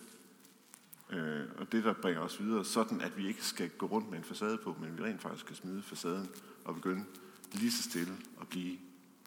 Øh, 1.09 1.45
og 1.57 1.71
det, 1.71 1.83
der 1.83 1.93
bringer 1.93 2.21
os 2.21 2.39
videre, 2.39 2.65
sådan 2.65 3.01
at 3.01 3.17
vi 3.17 3.27
ikke 3.27 3.45
skal 3.45 3.69
gå 3.69 3.85
rundt 3.85 4.09
med 4.09 4.17
en 4.17 4.23
facade 4.23 4.57
på, 4.57 4.75
men 4.79 4.97
vi 4.97 5.03
rent 5.03 5.21
faktisk 5.21 5.45
skal 5.45 5.55
smide 5.55 5.81
facaden 5.81 6.29
og 6.65 6.75
begynde 6.75 7.05
lige 7.53 7.71
så 7.71 7.83
stille 7.83 8.13
at 8.41 8.47
blive 8.47 8.77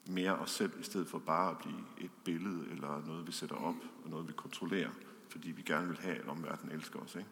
mere 0.06 0.38
os 0.38 0.50
selv, 0.50 0.80
i 0.80 0.82
stedet 0.82 1.06
for 1.08 1.18
bare 1.18 1.50
at 1.50 1.58
blive 1.58 1.84
et 1.98 2.10
billede 2.24 2.70
eller 2.70 3.06
noget, 3.06 3.26
vi 3.26 3.32
sætter 3.32 3.56
op 3.56 3.76
og 4.04 4.10
noget, 4.10 4.28
vi 4.28 4.32
kontrollerer, 4.32 4.90
fordi 5.28 5.50
vi 5.50 5.62
gerne 5.62 5.88
vil 5.88 5.98
have, 5.98 6.16
at 6.16 6.28
omverdenen 6.28 6.74
elsker 6.74 6.98
os. 6.98 7.14
Ikke? 7.14 7.28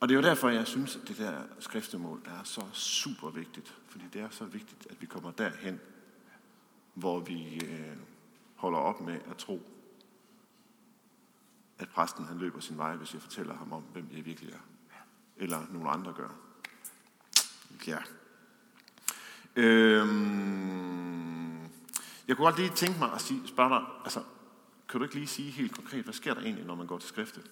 Og 0.00 0.08
det 0.08 0.14
er 0.14 0.20
jo 0.22 0.28
derfor, 0.28 0.48
jeg 0.48 0.66
synes, 0.66 0.96
at 0.96 1.08
det 1.08 1.18
der 1.18 1.42
skriftemål 1.58 2.22
er 2.24 2.44
så 2.44 2.62
super 2.72 3.30
vigtigt. 3.30 3.74
Fordi 3.88 4.04
det 4.12 4.20
er 4.20 4.28
så 4.30 4.44
vigtigt, 4.44 4.86
at 4.90 5.00
vi 5.00 5.06
kommer 5.06 5.30
derhen, 5.30 5.80
hvor 6.94 7.20
vi 7.20 7.64
øh, 7.64 7.96
holder 8.54 8.78
op 8.78 9.00
med 9.00 9.18
at 9.30 9.36
tro, 9.36 9.62
at 11.78 11.88
præsten 11.88 12.24
han 12.24 12.38
løber 12.38 12.60
sin 12.60 12.78
vej, 12.78 12.96
hvis 12.96 13.14
jeg 13.14 13.22
fortæller 13.22 13.54
ham 13.54 13.72
om, 13.72 13.82
hvem 13.82 14.08
jeg 14.16 14.24
virkelig 14.24 14.52
er. 14.52 14.58
Eller 15.36 15.66
nogle 15.70 15.90
andre 15.90 16.12
gør. 16.12 16.28
Ja. 17.86 17.98
Øhm, 19.56 20.78
jeg 22.28 22.36
kunne 22.36 22.46
godt 22.46 22.58
lige 22.58 22.70
tænke 22.74 22.98
mig 22.98 23.12
at 23.12 23.20
sige, 23.20 23.48
spørge 23.48 23.70
dig, 23.70 23.84
altså, 24.04 24.22
kan 24.88 25.00
du 25.00 25.04
ikke 25.04 25.14
lige 25.14 25.26
sige 25.26 25.50
helt 25.50 25.74
konkret, 25.74 26.04
hvad 26.04 26.14
sker 26.14 26.34
der 26.34 26.40
egentlig, 26.40 26.64
når 26.64 26.74
man 26.74 26.86
går 26.86 26.98
til 26.98 27.08
skriftet? 27.08 27.50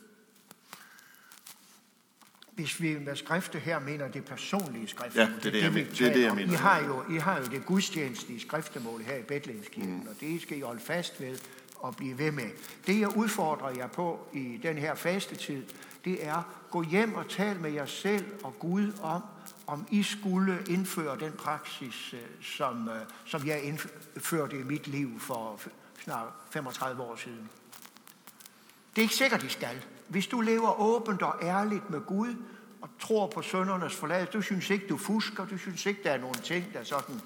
Hvis 2.56 2.80
vi 2.80 2.98
med 2.98 3.16
skrifte 3.16 3.58
her 3.58 3.78
mener 3.78 4.08
det 4.08 4.24
personlige 4.24 4.88
skrifte. 4.88 5.20
Ja, 5.20 5.28
det 5.42 5.46
er 5.46 5.50
det, 5.50 5.62
jeg, 5.62 5.72
det, 5.72 5.98
det, 5.98 6.08
er 6.08 6.12
det, 6.12 6.22
jeg 6.22 6.34
mener. 6.34 6.52
I 6.52 6.56
har, 6.56 6.84
jo, 6.84 7.14
I 7.14 7.18
har 7.18 7.38
jo 7.38 7.44
det 7.44 7.66
gudstjenestelige 7.66 8.40
skriftemål 8.40 9.02
her 9.02 9.16
i 9.16 9.22
Bethlehemskirken, 9.22 9.94
mm. 9.94 10.08
og 10.08 10.14
det 10.20 10.42
skal 10.42 10.58
I 10.58 10.60
holde 10.60 10.80
fast 10.80 11.20
ved 11.20 11.38
og 11.76 11.96
blive 11.96 12.18
ved 12.18 12.30
med. 12.30 12.50
Det, 12.86 13.00
jeg 13.00 13.16
udfordrer 13.16 13.70
jer 13.70 13.86
på 13.86 14.28
i 14.32 14.60
den 14.62 14.78
her 14.78 14.94
fastetid, 14.94 15.62
det 16.04 16.26
er, 16.26 16.66
gå 16.70 16.82
hjem 16.82 17.14
og 17.14 17.28
tal 17.28 17.60
med 17.60 17.70
jer 17.70 17.86
selv 17.86 18.24
og 18.42 18.58
Gud 18.58 18.92
om, 19.02 19.22
om 19.66 19.86
I 19.90 20.02
skulle 20.02 20.58
indføre 20.68 21.18
den 21.20 21.32
praksis, 21.32 22.14
øh, 22.14 22.20
som, 22.42 22.88
øh, 22.88 22.94
som 23.24 23.46
jeg 23.46 23.62
indførte 23.62 24.60
i 24.60 24.62
mit 24.62 24.86
liv 24.86 25.20
for 25.20 25.60
snart 26.04 26.28
35 26.50 27.02
år 27.02 27.16
siden. 27.16 27.50
Det 28.96 29.02
er 29.02 29.04
ikke 29.04 29.14
sikkert, 29.14 29.42
de 29.42 29.48
skal. 29.48 29.84
Hvis 30.08 30.26
du 30.26 30.40
lever 30.40 30.80
åbent 30.80 31.22
og 31.22 31.34
ærligt 31.42 31.90
med 31.90 32.00
Gud, 32.00 32.34
og 32.80 32.88
tror 33.00 33.26
på 33.26 33.42
søndernes 33.42 33.94
forladelse, 33.94 34.32
du 34.32 34.42
synes 34.42 34.70
ikke, 34.70 34.86
du 34.86 34.96
fusker, 34.96 35.46
du 35.46 35.58
synes 35.58 35.86
ikke, 35.86 36.02
der 36.02 36.10
er 36.10 36.18
nogle 36.18 36.34
ting, 36.34 36.72
der 36.72 36.84
sådan 36.84 37.20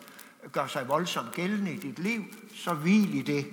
gør 0.52 0.66
sig 0.66 0.88
voldsomt 0.88 1.32
gældende 1.32 1.72
i 1.72 1.76
dit 1.76 1.98
liv, 1.98 2.24
så 2.54 2.74
hvil 2.74 3.14
i 3.14 3.22
det. 3.22 3.46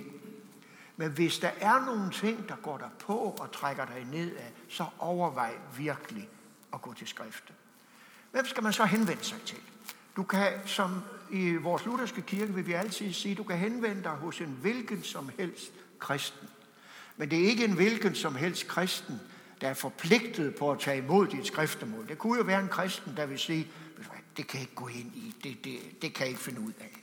Men 0.96 1.10
hvis 1.10 1.38
der 1.38 1.50
er 1.60 1.86
nogle 1.86 2.10
ting, 2.12 2.48
der 2.48 2.56
går 2.56 2.78
dig 2.78 2.90
på 2.98 3.18
og 3.18 3.52
trækker 3.52 3.84
dig 3.84 4.06
nedad, 4.12 4.50
så 4.68 4.84
overvej 4.98 5.54
virkelig 5.76 6.28
at 6.72 6.82
gå 6.82 6.94
til 6.94 7.08
skrifte. 7.08 7.52
Hvem 8.32 8.46
skal 8.46 8.62
man 8.62 8.72
så 8.72 8.84
henvende 8.84 9.24
sig 9.24 9.40
til? 9.40 9.58
Du 10.16 10.22
kan, 10.22 10.52
som 10.66 11.02
i 11.30 11.54
vores 11.54 11.84
lutherske 11.84 12.22
kirke 12.22 12.54
vil 12.54 12.66
vi 12.66 12.72
altid 12.72 13.12
sige, 13.12 13.34
du 13.34 13.42
kan 13.42 13.58
henvende 13.58 14.02
dig 14.02 14.10
hos 14.10 14.40
en 14.40 14.58
hvilken 14.60 15.02
som 15.02 15.30
helst 15.38 15.72
kristen. 15.98 16.48
Men 17.18 17.30
det 17.30 17.44
er 17.44 17.48
ikke 17.48 17.64
en 17.64 17.72
hvilken 17.72 18.14
som 18.14 18.34
helst 18.34 18.68
kristen, 18.68 19.20
der 19.60 19.68
er 19.68 19.74
forpligtet 19.74 20.54
på 20.54 20.70
at 20.70 20.80
tage 20.80 20.98
imod 20.98 21.26
dit 21.26 21.46
skriftemål. 21.46 22.08
Det 22.08 22.18
kunne 22.18 22.38
jo 22.38 22.44
være 22.44 22.60
en 22.60 22.68
kristen, 22.68 23.16
der 23.16 23.26
vil 23.26 23.38
sige, 23.38 23.68
det 24.36 24.46
kan 24.46 24.60
jeg 24.60 24.62
ikke 24.62 24.74
gå 24.74 24.88
ind 24.88 25.16
i, 25.16 25.34
det, 25.42 25.64
det, 25.64 26.02
det 26.02 26.14
kan 26.14 26.20
jeg 26.20 26.28
ikke 26.28 26.40
finde 26.40 26.60
ud 26.60 26.72
af. 26.80 26.98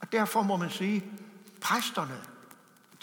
Og 0.00 0.12
derfor 0.12 0.42
må 0.42 0.56
man 0.56 0.70
sige, 0.70 1.04
præsterne, 1.60 2.20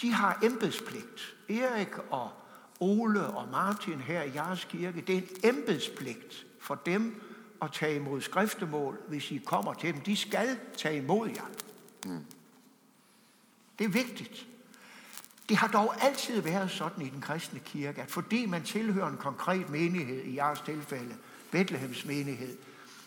de 0.00 0.12
har 0.12 0.38
embedspligt. 0.42 1.36
Erik 1.48 1.98
og 2.10 2.30
Ole 2.80 3.26
og 3.26 3.48
Martin 3.50 4.00
her 4.00 4.22
i 4.22 4.34
jeres 4.34 4.64
kirke, 4.64 5.00
det 5.00 5.14
er 5.14 5.18
en 5.18 5.56
embedspligt 5.56 6.46
for 6.60 6.74
dem 6.74 7.22
at 7.62 7.72
tage 7.72 7.96
imod 7.96 8.20
skriftemål, 8.20 9.00
hvis 9.08 9.30
I 9.30 9.40
kommer 9.44 9.74
til 9.74 9.94
dem. 9.94 10.00
De 10.00 10.16
skal 10.16 10.58
tage 10.76 10.96
imod 10.96 11.28
jer. 11.28 11.46
Mm. 12.06 12.24
Det 13.78 13.84
er 13.84 13.88
vigtigt. 13.88 14.46
Det 15.48 15.56
har 15.56 15.68
dog 15.68 16.04
altid 16.04 16.40
været 16.40 16.70
sådan 16.70 17.06
i 17.06 17.08
den 17.08 17.20
kristne 17.20 17.60
kirke, 17.60 18.02
at 18.02 18.10
fordi 18.10 18.46
man 18.46 18.62
tilhører 18.62 19.08
en 19.08 19.16
konkret 19.16 19.70
menighed, 19.70 20.24
i 20.24 20.36
jeres 20.36 20.60
tilfælde, 20.60 21.14
Bethlehems 21.50 22.04
menighed, 22.04 22.56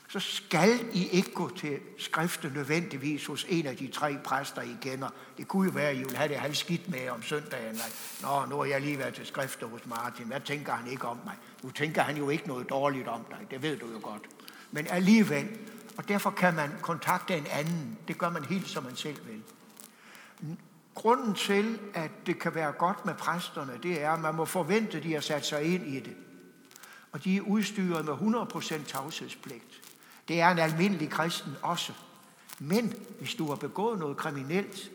så 0.10 0.20
skal 0.20 0.80
I 0.94 1.08
ikke 1.08 1.32
gå 1.32 1.50
til 1.50 1.80
skriften 1.98 2.52
nødvendigvis 2.52 3.26
hos 3.26 3.46
en 3.50 3.68
af 3.68 3.78
de 3.78 3.88
tre 3.88 4.18
præster, 4.24 4.62
I 4.62 4.76
kender. 4.82 5.10
Det 5.38 5.48
kunne 5.48 5.66
jo 5.66 5.72
være, 5.72 5.90
at 5.90 5.96
I 5.96 6.04
vil 6.04 6.18
have 6.18 6.30
det 6.30 6.38
halvskidt 6.38 6.90
med 6.90 7.10
om 7.10 7.24
søndagen. 7.24 7.80
Nå, 8.22 8.46
nu 8.46 8.58
har 8.58 8.66
jeg 8.66 8.82
lige 8.82 8.98
været 8.98 9.14
til 9.14 9.26
skrifter 9.26 9.68
hos 9.68 9.86
Martin. 9.86 10.26
Hvad 10.26 10.42
tænker 10.42 10.74
han 10.74 10.92
ikke 10.92 11.08
om 11.08 11.20
mig? 11.26 11.36
Nu 11.64 11.70
tænker 11.70 12.02
han 12.02 12.18
jo 12.18 12.30
ikke 12.30 12.48
noget 12.48 12.70
dårligt 12.70 13.08
om 13.08 13.26
dig. 13.30 13.48
Det 13.52 13.62
ved 13.62 13.78
du 13.78 13.86
jo 13.92 14.00
godt. 14.02 14.22
Men 14.72 14.88
alligevel, 14.88 15.48
og 15.98 16.08
derfor 16.08 16.30
kan 16.30 16.54
man 16.54 16.72
kontakte 16.82 17.38
en 17.38 17.48
anden. 17.52 17.98
Det 18.08 18.18
gør 18.18 18.30
man 18.30 18.44
helt, 18.46 18.68
som 18.68 18.84
man 18.84 18.96
selv 18.96 19.18
vil. 19.28 19.42
Grunden 20.98 21.34
til, 21.34 21.80
at 21.94 22.12
det 22.26 22.40
kan 22.40 22.56
være 22.56 22.72
godt 22.72 23.06
med 23.06 23.14
præsterne, 23.14 23.80
det 23.84 24.02
er, 24.02 24.12
at 24.12 24.20
man 24.20 24.36
må 24.36 24.46
forvente, 24.46 24.98
at 24.98 25.04
de 25.04 25.14
har 25.14 25.22
sat 25.22 25.46
sig 25.46 25.64
ind 25.64 25.88
i 25.88 26.00
det. 26.00 26.16
Og 27.12 27.24
de 27.24 27.38
er 27.38 27.42
udstyret 27.42 28.06
med 28.06 28.14
100% 28.14 28.88
tavshedspligt. 28.88 29.82
Det 30.28 30.42
er 30.42 30.50
en 30.50 30.60
almindelig 30.60 31.10
kristen 31.10 31.54
også. 31.62 31.94
Men 32.60 32.94
hvis 33.20 33.36
du 33.36 33.48
har 33.48 33.56
begået 33.56 34.00
noget 34.00 34.18
kriminelt, 34.18 34.92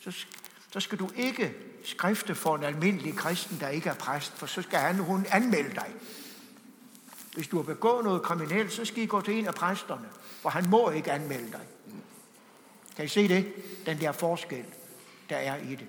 så, 0.00 0.26
så 0.72 0.80
skal 0.80 0.98
du 0.98 1.10
ikke 1.16 1.54
skrifte 1.84 2.34
for 2.34 2.56
en 2.56 2.64
almindelig 2.64 3.16
kristen, 3.16 3.60
der 3.60 3.68
ikke 3.68 3.88
er 3.88 3.94
præst, 3.94 4.32
for 4.32 4.46
så 4.46 4.62
skal 4.62 4.78
han 4.78 4.96
hun 4.96 5.26
anmelde 5.30 5.74
dig. 5.74 5.94
Hvis 7.34 7.48
du 7.48 7.56
har 7.56 7.64
begået 7.64 8.04
noget 8.04 8.22
kriminelt, 8.22 8.72
så 8.72 8.84
skal 8.84 9.02
I 9.02 9.06
gå 9.06 9.20
til 9.20 9.38
en 9.38 9.46
af 9.46 9.54
præsterne, 9.54 10.08
for 10.42 10.48
han 10.48 10.68
må 10.70 10.90
ikke 10.90 11.12
anmelde 11.12 11.52
dig. 11.52 11.66
Kan 12.96 13.04
I 13.04 13.08
se 13.08 13.28
det? 13.28 13.52
Den 13.86 14.00
der 14.00 14.12
forskel, 14.12 14.64
der 15.28 15.36
er 15.36 15.56
i 15.56 15.74
det. 15.74 15.86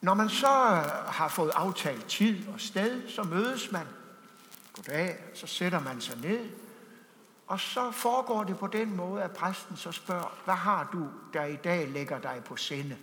Når 0.00 0.14
man 0.14 0.28
så 0.28 0.46
øh, 0.46 1.12
har 1.12 1.28
fået 1.28 1.50
aftalt 1.54 2.06
tid 2.06 2.48
og 2.48 2.60
sted, 2.60 3.08
så 3.08 3.22
mødes 3.22 3.72
man. 3.72 3.86
Goddag, 4.72 5.16
så 5.34 5.46
sætter 5.46 5.80
man 5.80 6.00
sig 6.00 6.18
ned, 6.22 6.50
og 7.46 7.60
så 7.60 7.90
foregår 7.90 8.44
det 8.44 8.58
på 8.58 8.66
den 8.66 8.96
måde, 8.96 9.22
at 9.22 9.30
præsten 9.30 9.76
så 9.76 9.92
spørger, 9.92 10.38
hvad 10.44 10.54
har 10.54 10.88
du, 10.92 11.08
der 11.32 11.44
i 11.44 11.56
dag 11.56 11.88
lægger 11.88 12.18
dig 12.18 12.42
på 12.44 12.56
sinde? 12.56 12.96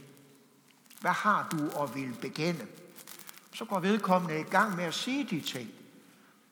Hvad 1.01 1.11
har 1.11 1.47
du 1.51 1.83
at 1.83 1.95
vil 1.95 2.17
begænde? 2.21 2.67
Så 3.53 3.65
går 3.65 3.79
vedkommende 3.79 4.39
i 4.39 4.43
gang 4.43 4.75
med 4.75 4.83
at 4.83 4.93
sige 4.93 5.23
de 5.23 5.41
ting. 5.41 5.69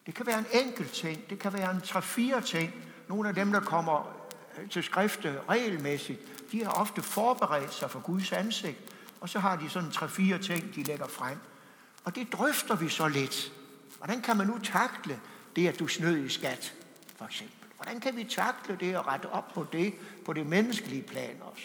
Det 0.05 0.13
kan 0.13 0.25
være 0.25 0.39
en 0.39 0.65
enkelt 0.65 0.91
ting, 0.91 1.29
det 1.29 1.39
kan 1.39 1.53
være 1.53 1.71
en 1.71 1.81
tre-fire 1.81 2.41
ting. 2.41 2.73
Nogle 3.07 3.29
af 3.29 3.35
dem, 3.35 3.51
der 3.51 3.59
kommer 3.59 4.13
øh, 4.57 4.69
til 4.69 4.83
skrifte 4.83 5.39
regelmæssigt, 5.49 6.19
de 6.51 6.63
har 6.63 6.71
ofte 6.71 7.01
forberedt 7.01 7.73
sig 7.73 7.91
for 7.91 7.99
Guds 7.99 8.31
ansigt, 8.31 8.79
og 9.21 9.29
så 9.29 9.39
har 9.39 9.55
de 9.55 9.69
sådan 9.69 9.91
tre-fire 9.91 10.37
ting, 10.37 10.75
de 10.75 10.83
lægger 10.83 11.07
frem. 11.07 11.37
Og 12.03 12.15
det 12.15 12.33
drøfter 12.33 12.75
vi 12.75 12.89
så 12.89 13.07
lidt. 13.07 13.51
Hvordan 13.97 14.21
kan 14.21 14.37
man 14.37 14.47
nu 14.47 14.59
takle 14.63 15.19
det, 15.55 15.67
at 15.67 15.79
du 15.79 15.87
snød 15.87 16.17
i 16.17 16.29
skat, 16.29 16.73
for 17.15 17.25
eksempel? 17.25 17.55
Hvordan 17.75 17.99
kan 17.99 18.15
vi 18.15 18.23
takle 18.23 18.77
det 18.79 18.97
og 18.97 19.07
rette 19.07 19.29
op 19.29 19.53
på 19.53 19.65
det, 19.71 19.93
på 20.25 20.33
det 20.33 20.45
menneskelige 20.45 21.03
plan 21.03 21.41
også? 21.41 21.63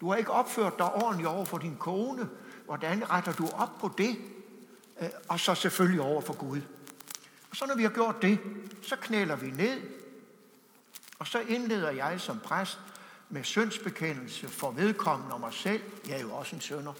Du 0.00 0.10
har 0.10 0.16
ikke 0.16 0.30
opført 0.30 0.78
dig 0.78 0.94
ordentligt 0.94 1.28
over 1.28 1.44
for 1.44 1.58
din 1.58 1.76
kone. 1.76 2.28
Hvordan 2.64 3.10
retter 3.10 3.32
du 3.32 3.48
op 3.48 3.78
på 3.80 3.90
det? 3.98 4.18
Øh, 5.00 5.08
og 5.28 5.40
så 5.40 5.54
selvfølgelig 5.54 6.00
over 6.00 6.20
for 6.20 6.36
Gud. 6.36 6.60
Og 7.50 7.56
så 7.56 7.66
når 7.66 7.74
vi 7.74 7.82
har 7.82 7.90
gjort 7.90 8.22
det, 8.22 8.38
så 8.82 8.96
knæler 8.96 9.36
vi 9.36 9.50
ned, 9.50 9.80
og 11.18 11.26
så 11.26 11.38
indleder 11.40 11.90
jeg 11.90 12.20
som 12.20 12.40
præst 12.40 12.78
med 13.30 13.44
syndsbekendelse 13.44 14.48
for 14.48 14.70
vedkommende 14.70 15.34
og 15.34 15.40
mig 15.40 15.52
selv. 15.52 15.82
Jeg 16.08 16.16
er 16.16 16.20
jo 16.20 16.34
også 16.34 16.56
en 16.56 16.62
sønder. 16.62 16.92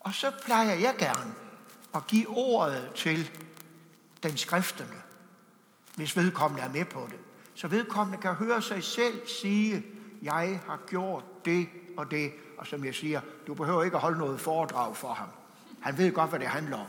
Og 0.00 0.14
så 0.14 0.32
plejer 0.44 0.74
jeg 0.74 0.94
gerne 0.98 1.34
at 1.94 2.06
give 2.06 2.28
ordet 2.28 2.90
til 2.94 3.30
den 4.22 4.36
skriftende 4.36 5.02
hvis 5.96 6.16
vedkommende 6.16 6.62
er 6.62 6.72
med 6.72 6.84
på 6.84 7.08
det. 7.10 7.18
Så 7.54 7.68
vedkommende 7.68 8.22
kan 8.22 8.34
høre 8.34 8.62
sig 8.62 8.84
selv 8.84 9.28
sige, 9.28 9.84
jeg 10.22 10.60
har 10.66 10.80
gjort 10.88 11.24
det 11.44 11.68
og 11.96 12.10
det. 12.10 12.32
Og 12.58 12.66
som 12.66 12.84
jeg 12.84 12.94
siger, 12.94 13.20
du 13.46 13.54
behøver 13.54 13.82
ikke 13.82 13.96
at 13.96 14.00
holde 14.00 14.18
noget 14.18 14.40
foredrag 14.40 14.96
for 14.96 15.14
ham. 15.14 15.28
Han 15.80 15.98
ved 15.98 16.12
godt, 16.12 16.30
hvad 16.30 16.40
det 16.40 16.48
handler 16.48 16.76
om. 16.76 16.86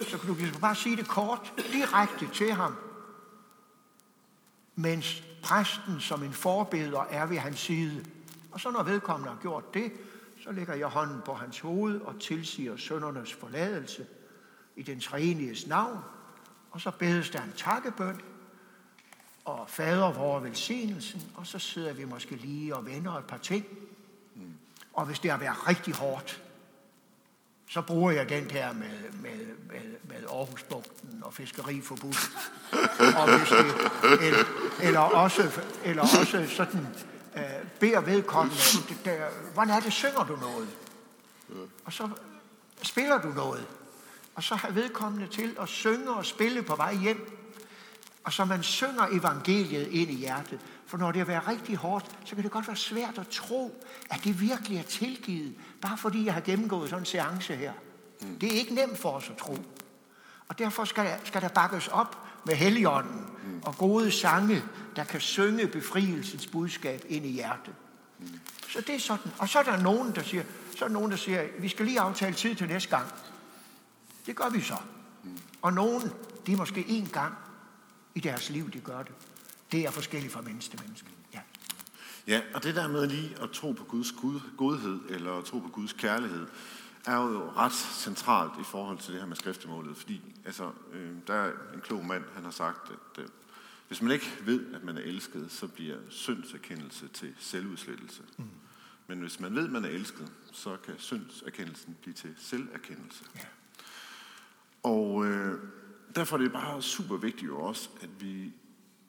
Så 0.00 0.18
kan 0.18 0.28
du 0.28 0.34
ligesom 0.34 0.60
bare 0.60 0.74
sige 0.74 0.96
det 0.96 1.08
kort, 1.08 1.52
direkte 1.72 2.28
til 2.34 2.52
ham. 2.52 2.76
Mens 4.74 5.22
præsten 5.42 6.00
som 6.00 6.22
en 6.22 6.32
forbeder 6.32 7.00
er 7.10 7.26
ved 7.26 7.38
hans 7.38 7.58
side. 7.58 8.04
Og 8.52 8.60
så 8.60 8.70
når 8.70 8.82
vedkommende 8.82 9.32
har 9.32 9.40
gjort 9.42 9.74
det, 9.74 9.92
så 10.44 10.52
lægger 10.52 10.74
jeg 10.74 10.86
hånden 10.86 11.20
på 11.24 11.34
hans 11.34 11.60
hoved 11.60 12.00
og 12.00 12.20
tilsiger 12.20 12.76
søndernes 12.76 13.32
forladelse 13.32 14.06
i 14.76 14.82
den 14.82 15.00
treeniges 15.00 15.66
navn, 15.66 15.98
og 16.70 16.80
så 16.80 16.90
bedes 16.90 17.30
der 17.30 17.42
en 17.42 17.52
takkebøn, 17.56 18.20
og 19.44 19.64
fader 19.68 20.12
vor 20.12 20.40
velsignelsen, 20.40 21.22
og 21.34 21.46
så 21.46 21.58
sidder 21.58 21.92
vi 21.92 22.04
måske 22.04 22.36
lige 22.36 22.76
og 22.76 22.86
vender 22.86 23.12
et 23.12 23.24
par 23.24 23.36
ting. 23.36 23.66
Og 24.92 25.06
hvis 25.06 25.18
det 25.18 25.30
har 25.30 25.38
været 25.38 25.68
rigtig 25.68 25.94
hårdt, 25.94 26.42
så 27.72 27.80
bruger 27.80 28.10
jeg 28.10 28.28
den 28.28 28.50
her 28.50 28.72
med, 28.72 29.12
med, 29.12 29.46
med, 29.70 29.80
med 30.04 30.28
Aarhusbugten 30.30 31.22
og 31.22 31.34
fiskeriforbud. 31.34 32.14
og 33.16 33.38
hvis 33.38 33.48
det, 33.48 34.26
eller, 34.26 34.44
eller, 34.82 35.00
også, 35.00 35.60
eller 35.84 36.02
også 36.02 36.46
sådan, 36.48 36.86
øh, 37.36 37.42
beder 37.80 38.00
vedkommende, 38.00 38.56
der, 39.04 39.16
hvordan 39.54 39.74
er 39.76 39.80
det, 39.80 39.92
synger 39.92 40.24
du 40.24 40.36
noget? 40.36 40.68
Og 41.84 41.92
så 41.92 42.08
spiller 42.82 43.20
du 43.20 43.28
noget 43.28 43.66
og 44.34 44.42
så 44.42 44.54
har 44.54 44.70
vedkommende 44.70 45.26
til 45.26 45.56
at 45.60 45.68
synge 45.68 46.10
og 46.10 46.26
spille 46.26 46.62
på 46.62 46.76
vej 46.76 46.94
hjem. 46.94 47.38
Og 48.24 48.32
så 48.32 48.44
man 48.44 48.62
synger 48.62 49.06
evangeliet 49.12 49.88
ind 49.88 50.10
i 50.10 50.14
hjertet. 50.14 50.60
For 50.86 50.98
når 50.98 51.12
det 51.12 51.18
har 51.18 51.26
været 51.26 51.48
rigtig 51.48 51.76
hårdt, 51.76 52.18
så 52.24 52.34
kan 52.34 52.44
det 52.44 52.50
godt 52.50 52.68
være 52.68 52.76
svært 52.76 53.18
at 53.18 53.28
tro, 53.28 53.84
at 54.10 54.24
det 54.24 54.40
virkelig 54.40 54.78
er 54.78 54.82
tilgivet, 54.82 55.54
bare 55.80 55.98
fordi 55.98 56.24
jeg 56.24 56.34
har 56.34 56.40
gennemgået 56.40 56.90
sådan 56.90 57.02
en 57.02 57.06
seance 57.06 57.56
her. 57.56 57.72
Mm. 58.20 58.38
Det 58.38 58.54
er 58.54 58.58
ikke 58.58 58.74
nemt 58.74 58.98
for 58.98 59.10
os 59.10 59.30
at 59.30 59.36
tro. 59.36 59.56
Og 60.48 60.58
derfor 60.58 60.84
skal, 60.84 61.10
skal 61.24 61.42
der 61.42 61.48
bakkes 61.48 61.88
op 61.88 62.18
med 62.46 62.54
heligånden 62.54 63.20
mm. 63.44 63.62
og 63.64 63.76
gode 63.76 64.12
sange, 64.12 64.62
der 64.96 65.04
kan 65.04 65.20
synge 65.20 65.66
befrielsens 65.66 66.46
budskab 66.46 67.04
ind 67.08 67.26
i 67.26 67.30
hjertet. 67.30 67.74
Mm. 68.18 68.40
Så 68.68 68.80
det 68.80 68.94
er 68.94 68.98
sådan. 68.98 69.32
Og 69.38 69.48
så 69.48 69.58
er 69.58 69.62
der 69.62 69.76
nogen, 69.76 70.14
der 70.14 70.22
siger, 70.22 70.42
så 70.76 70.84
er 70.84 70.88
der 70.88 70.92
nogen, 70.92 71.10
der 71.10 71.16
siger, 71.16 71.44
vi 71.58 71.68
skal 71.68 71.86
lige 71.86 72.00
aftale 72.00 72.34
tid 72.34 72.54
til 72.54 72.68
næste 72.68 72.96
gang. 72.96 73.06
Det 74.26 74.36
gør 74.36 74.48
vi 74.48 74.60
så. 74.60 74.76
Og 75.62 75.72
nogen, 75.72 76.12
det 76.46 76.52
er 76.52 76.56
måske 76.56 76.80
én 76.80 77.12
gang 77.12 77.34
i 78.14 78.20
deres 78.20 78.50
liv, 78.50 78.70
de 78.70 78.80
gør 78.80 79.02
det. 79.02 79.12
Det 79.72 79.84
er 79.84 79.90
forskelligt 79.90 80.32
fra 80.32 80.40
menneske 80.40 80.76
til 80.76 80.86
menneske. 80.86 81.08
Ja. 81.34 81.40
ja, 82.26 82.42
og 82.54 82.62
det 82.62 82.74
der 82.74 82.88
med 82.88 83.06
lige 83.06 83.36
at 83.42 83.50
tro 83.50 83.72
på 83.72 83.84
Guds 83.84 84.12
godhed, 84.56 85.00
eller 85.08 85.42
tro 85.42 85.58
på 85.58 85.68
Guds 85.68 85.92
kærlighed, 85.92 86.46
er 87.06 87.16
jo 87.16 87.50
ret 87.56 87.72
centralt 87.72 88.52
i 88.60 88.64
forhold 88.64 88.98
til 88.98 89.12
det 89.12 89.20
her 89.20 89.28
med 89.28 89.36
skriftemålet. 89.36 89.96
Fordi 89.96 90.20
altså, 90.44 90.70
øh, 90.92 91.10
der 91.26 91.34
er 91.34 91.52
en 91.74 91.80
klog 91.80 92.04
mand, 92.04 92.24
han 92.34 92.44
har 92.44 92.50
sagt, 92.50 92.90
at 92.90 93.22
øh, 93.22 93.28
hvis 93.88 94.02
man 94.02 94.12
ikke 94.12 94.32
ved, 94.44 94.74
at 94.74 94.84
man 94.84 94.96
er 94.96 95.02
elsket, 95.02 95.52
så 95.52 95.68
bliver 95.68 95.96
syndserkendelse 96.08 97.08
til 97.08 97.34
selvudslettelse. 97.38 98.22
Mm. 98.38 98.44
Men 99.06 99.20
hvis 99.20 99.40
man 99.40 99.54
ved, 99.54 99.64
at 99.64 99.72
man 99.72 99.84
er 99.84 99.88
elsket, 99.88 100.32
så 100.52 100.76
kan 100.84 100.94
syndserkendelsen 100.98 101.96
blive 102.02 102.14
til 102.14 102.34
selverkendelse. 102.38 103.24
Ja. 103.36 103.40
Og 104.82 105.26
øh, 105.26 105.58
derfor 106.14 106.36
er 106.36 106.40
det 106.40 106.52
bare 106.52 106.82
super 106.82 107.16
vigtigt 107.16 107.46
jo 107.46 107.60
også, 107.60 107.88
at 108.00 108.08
vi 108.20 108.52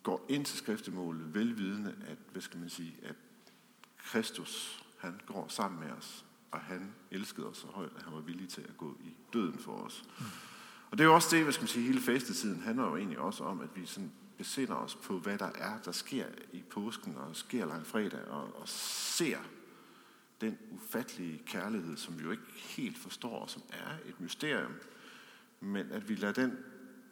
går 0.03 0.25
ind 0.29 0.45
til 0.45 0.57
skriftemålet 0.57 1.33
velvidende, 1.33 1.95
at, 2.07 2.17
hvad 2.31 2.41
skal 2.41 2.59
man 2.59 2.69
sige, 2.69 2.95
at 3.03 3.15
Kristus, 3.97 4.83
han 4.97 5.21
går 5.25 5.47
sammen 5.47 5.79
med 5.79 5.91
os, 5.91 6.25
og 6.51 6.59
han 6.59 6.93
elskede 7.11 7.47
os 7.47 7.57
så 7.57 7.67
højt, 7.67 7.91
at 7.97 8.03
han 8.03 8.13
var 8.13 8.21
villig 8.21 8.49
til 8.49 8.61
at 8.61 8.77
gå 8.77 8.97
i 9.03 9.13
døden 9.33 9.59
for 9.59 9.71
os. 9.71 10.03
Mm. 10.19 10.25
Og 10.91 10.97
det 10.97 11.03
er 11.03 11.07
jo 11.07 11.15
også 11.15 11.35
det, 11.35 11.43
hvad 11.43 11.53
skal 11.53 11.63
man 11.63 11.67
sige, 11.67 11.85
hele 11.85 12.01
fastetiden 12.01 12.61
handler 12.61 12.83
jo 12.83 12.97
egentlig 12.97 13.19
også 13.19 13.43
om, 13.43 13.61
at 13.61 13.69
vi 13.75 13.85
sådan 13.85 14.11
besinder 14.37 14.75
os 14.75 14.95
på, 14.95 15.19
hvad 15.19 15.37
der 15.37 15.51
er, 15.55 15.77
der 15.85 15.91
sker 15.91 16.25
i 16.51 16.63
påsken 16.69 17.15
og 17.17 17.35
sker 17.35 17.65
langfredag, 17.65 18.27
og, 18.27 18.59
og 18.61 18.67
ser 18.69 19.37
den 20.41 20.57
ufattelige 20.71 21.41
kærlighed, 21.45 21.97
som 21.97 22.19
vi 22.19 22.23
jo 22.23 22.31
ikke 22.31 22.43
helt 22.55 22.97
forstår, 22.97 23.47
som 23.47 23.61
er 23.69 24.09
et 24.09 24.21
mysterium, 24.21 24.71
men 25.59 25.91
at 25.91 26.09
vi 26.09 26.15
lader 26.15 26.33
den, 26.33 26.57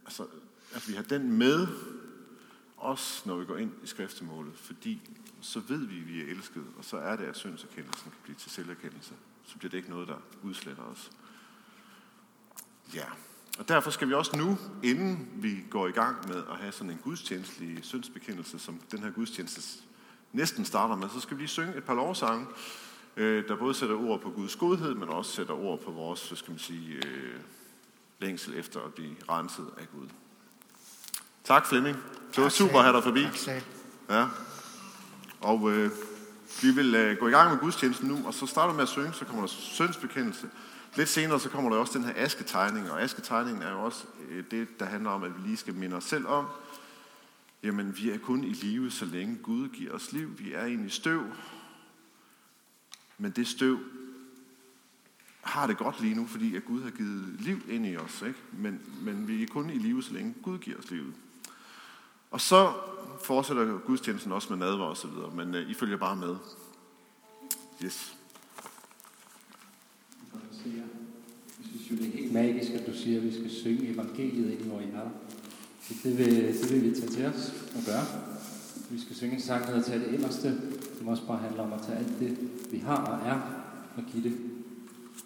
altså, 0.06 0.27
at 0.73 0.89
vi 0.89 0.93
har 0.93 1.04
den 1.04 1.32
med 1.32 1.67
os, 2.82 3.24
når 3.26 3.36
vi 3.36 3.46
går 3.46 3.58
ind 3.58 3.72
i 3.84 3.88
skriftemålet, 3.88 4.54
fordi 4.56 5.02
så 5.41 5.60
ved 5.60 5.86
vi, 5.86 6.00
at 6.00 6.08
vi 6.08 6.22
er 6.22 6.26
elsket, 6.26 6.63
og 6.78 6.86
så 6.86 6.98
er 6.98 7.15
det, 7.15 7.26
at 7.26 7.38
syndserkendelsen 7.38 8.12
kan 8.12 8.20
blive 8.24 8.36
til 8.36 8.52
selverkendelse. 8.52 9.13
Så 9.46 9.58
bliver 9.58 9.70
det 9.70 9.78
ikke 9.78 9.89
noget, 9.89 10.08
der 10.08 10.17
udsletter 10.44 10.84
os. 10.84 11.12
Ja, 12.96 13.06
og 13.60 13.67
derfor 13.67 13.91
skal 13.91 14.08
vi 14.10 14.13
også 14.13 14.38
nu, 14.38 14.58
inden 14.84 15.30
vi 15.36 15.65
går 15.70 15.88
i 15.88 15.91
gang 15.91 16.28
med 16.28 16.44
at 16.52 16.58
have 16.58 16.72
sådan 16.72 16.91
en 16.91 16.98
gudstjenestelig 16.98 17.86
syndsbekendelse, 17.86 18.60
som 18.60 18.80
den 18.91 19.00
her 19.00 19.12
gudstjeneste 19.12 19.84
næsten 20.32 20.65
starter 20.65 20.96
med, 20.96 21.10
så 21.10 21.20
skal 21.20 21.38
vi 21.38 21.41
lige 21.41 21.50
synge 21.50 21.78
et 21.78 21.84
par 21.84 21.94
lovsange, 21.94 22.48
øh, 23.17 23.48
der 23.48 23.56
både 23.56 23.74
sætter 23.74 23.96
ord 23.96 24.22
på 24.22 24.30
Guds 24.30 24.56
godhed, 24.56 24.96
men 24.96 25.10
også 25.10 25.32
sætter 25.32 25.54
ord 25.54 25.80
på 25.80 25.91
vores, 25.91 26.20
så 26.20 26.36
skal 26.36 26.52
man 26.52 26.60
sige, 26.60 27.08
øh, 27.08 27.39
længsel 28.20 28.54
efter 28.54 28.82
at 28.82 28.94
blive 28.94 29.15
renset 29.30 29.70
af 29.78 29.88
Gud. 29.91 30.08
Tak 31.43 31.65
Flemming. 31.65 31.97
Det 32.36 32.43
var 32.43 32.49
super 32.49 32.77
at 32.77 32.84
have 32.84 32.95
dig 32.95 33.04
forbi. 33.04 33.27
Ja. 34.10 34.27
Og 35.41 35.71
øh, 35.71 35.91
vi 36.62 36.71
vil 36.71 36.95
øh, 36.95 37.17
gå 37.17 37.27
i 37.27 37.32
gang 37.32 37.51
med 37.51 37.60
gudstjenesten 37.60 38.08
nu, 38.08 38.25
og 38.25 38.34
så 38.34 38.45
starter 38.45 38.73
vi 38.73 38.75
med 38.75 38.84
at 38.84 38.89
synge, 38.89 39.13
så 39.13 39.25
kommer 39.25 39.41
der 39.41 39.47
syndsbekendelse. 39.47 40.49
Lidt 40.95 41.10
senere 41.10 41.39
så 41.39 41.49
kommer 41.49 41.71
der 41.71 41.77
også 41.77 41.97
den 41.97 42.04
her 42.04 42.13
asketegning, 42.15 42.91
og 42.91 43.01
asketegningen 43.01 43.63
er 43.63 43.71
jo 43.71 43.84
også 43.84 44.06
øh, 44.30 44.43
det, 44.51 44.80
der 44.80 44.86
handler 44.86 45.10
om, 45.10 45.23
at 45.23 45.38
vi 45.38 45.47
lige 45.47 45.58
skal 45.58 45.73
minde 45.73 45.95
os 45.95 46.04
selv 46.04 46.27
om, 46.27 46.45
jamen 47.63 47.97
vi 47.97 48.12
er 48.12 48.17
kun 48.17 48.43
i 48.43 48.54
live, 48.54 48.91
så 48.91 49.06
længe 49.06 49.38
Gud 49.43 49.69
giver 49.69 49.93
os 49.93 50.12
liv. 50.12 50.39
Vi 50.39 50.54
er 50.54 50.65
egentlig 50.65 50.91
støv, 50.91 51.23
men 53.17 53.32
det 53.32 53.47
støv 53.47 53.80
har 55.41 55.67
det 55.67 55.77
godt 55.77 56.01
lige 56.01 56.15
nu, 56.15 56.27
fordi 56.27 56.56
at 56.56 56.65
Gud 56.65 56.84
har 56.84 56.89
givet 56.89 57.36
liv 57.39 57.62
ind 57.69 57.86
i 57.86 57.97
os. 57.97 58.21
Ikke? 58.21 58.39
Men, 58.51 58.82
men 59.01 59.27
vi 59.27 59.43
er 59.43 59.47
kun 59.47 59.69
i 59.69 59.77
live, 59.77 60.04
så 60.04 60.13
længe 60.13 60.36
Gud 60.43 60.58
giver 60.58 60.77
os 60.77 60.91
livet. 60.91 61.13
Og 62.32 62.41
så 62.41 62.74
fortsætter 63.22 63.80
gudstjenesten 63.86 64.32
også 64.32 64.48
med 64.50 64.58
nadver 64.58 64.86
og 64.86 64.98
så 64.98 65.08
videre, 65.08 65.32
men 65.36 65.56
øh, 65.56 65.70
I 65.70 65.74
følger 65.74 65.98
bare 65.98 66.15
med. 66.15 66.36
Yes. 67.86 68.17
Jeg 70.65 71.65
synes 71.70 71.91
jo, 71.91 71.96
det 71.96 72.08
er 72.08 72.17
helt 72.17 72.34
magisk, 72.34 72.72
at 72.72 72.88
du 72.88 72.94
siger, 72.94 73.17
at 73.17 73.24
vi 73.24 73.34
skal 73.34 73.52
synge 73.52 73.88
evangeliet 73.88 74.52
ind 74.52 74.65
i 74.65 74.96
er. 74.96 75.10
Så 75.82 75.94
det 76.04 76.17
vil, 76.17 76.28
det 76.28 76.72
vil 76.72 76.84
vi 76.84 77.00
tage 77.00 77.12
til 77.12 77.26
os 77.26 77.54
og 77.76 77.82
gøre. 77.86 78.06
Vi 78.89 79.00
skal 79.00 79.15
synge 79.15 79.36
en 79.36 79.41
sang, 79.41 79.65
der 79.65 79.74
hedder 79.74 79.89
Tag 79.89 80.00
det 80.00 80.13
inderste, 80.13 80.62
som 80.98 81.08
også 81.08 81.28
bare 81.28 81.38
handler 81.38 81.63
om 81.63 81.74
at 81.74 81.82
tage 81.82 81.98
alt 81.98 82.20
det, 82.20 82.38
vi 82.72 82.78
har 82.78 83.06
og 83.06 83.28
er, 83.28 83.41
og 83.98 84.04
give 84.12 84.24
det 84.24 84.38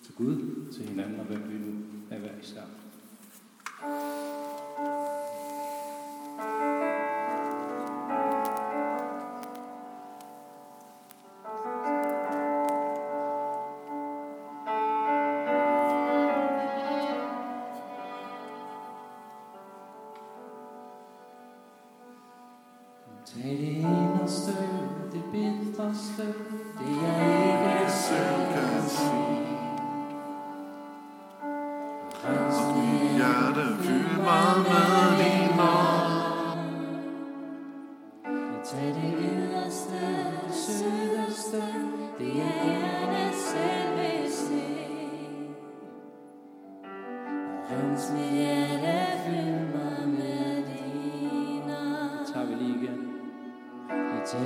til 0.05 0.13
Gud, 0.15 0.65
til 0.73 0.89
hinanden 0.89 1.19
og 1.19 1.25
hvem 1.25 1.43
vi 1.49 1.57
nu 1.57 1.73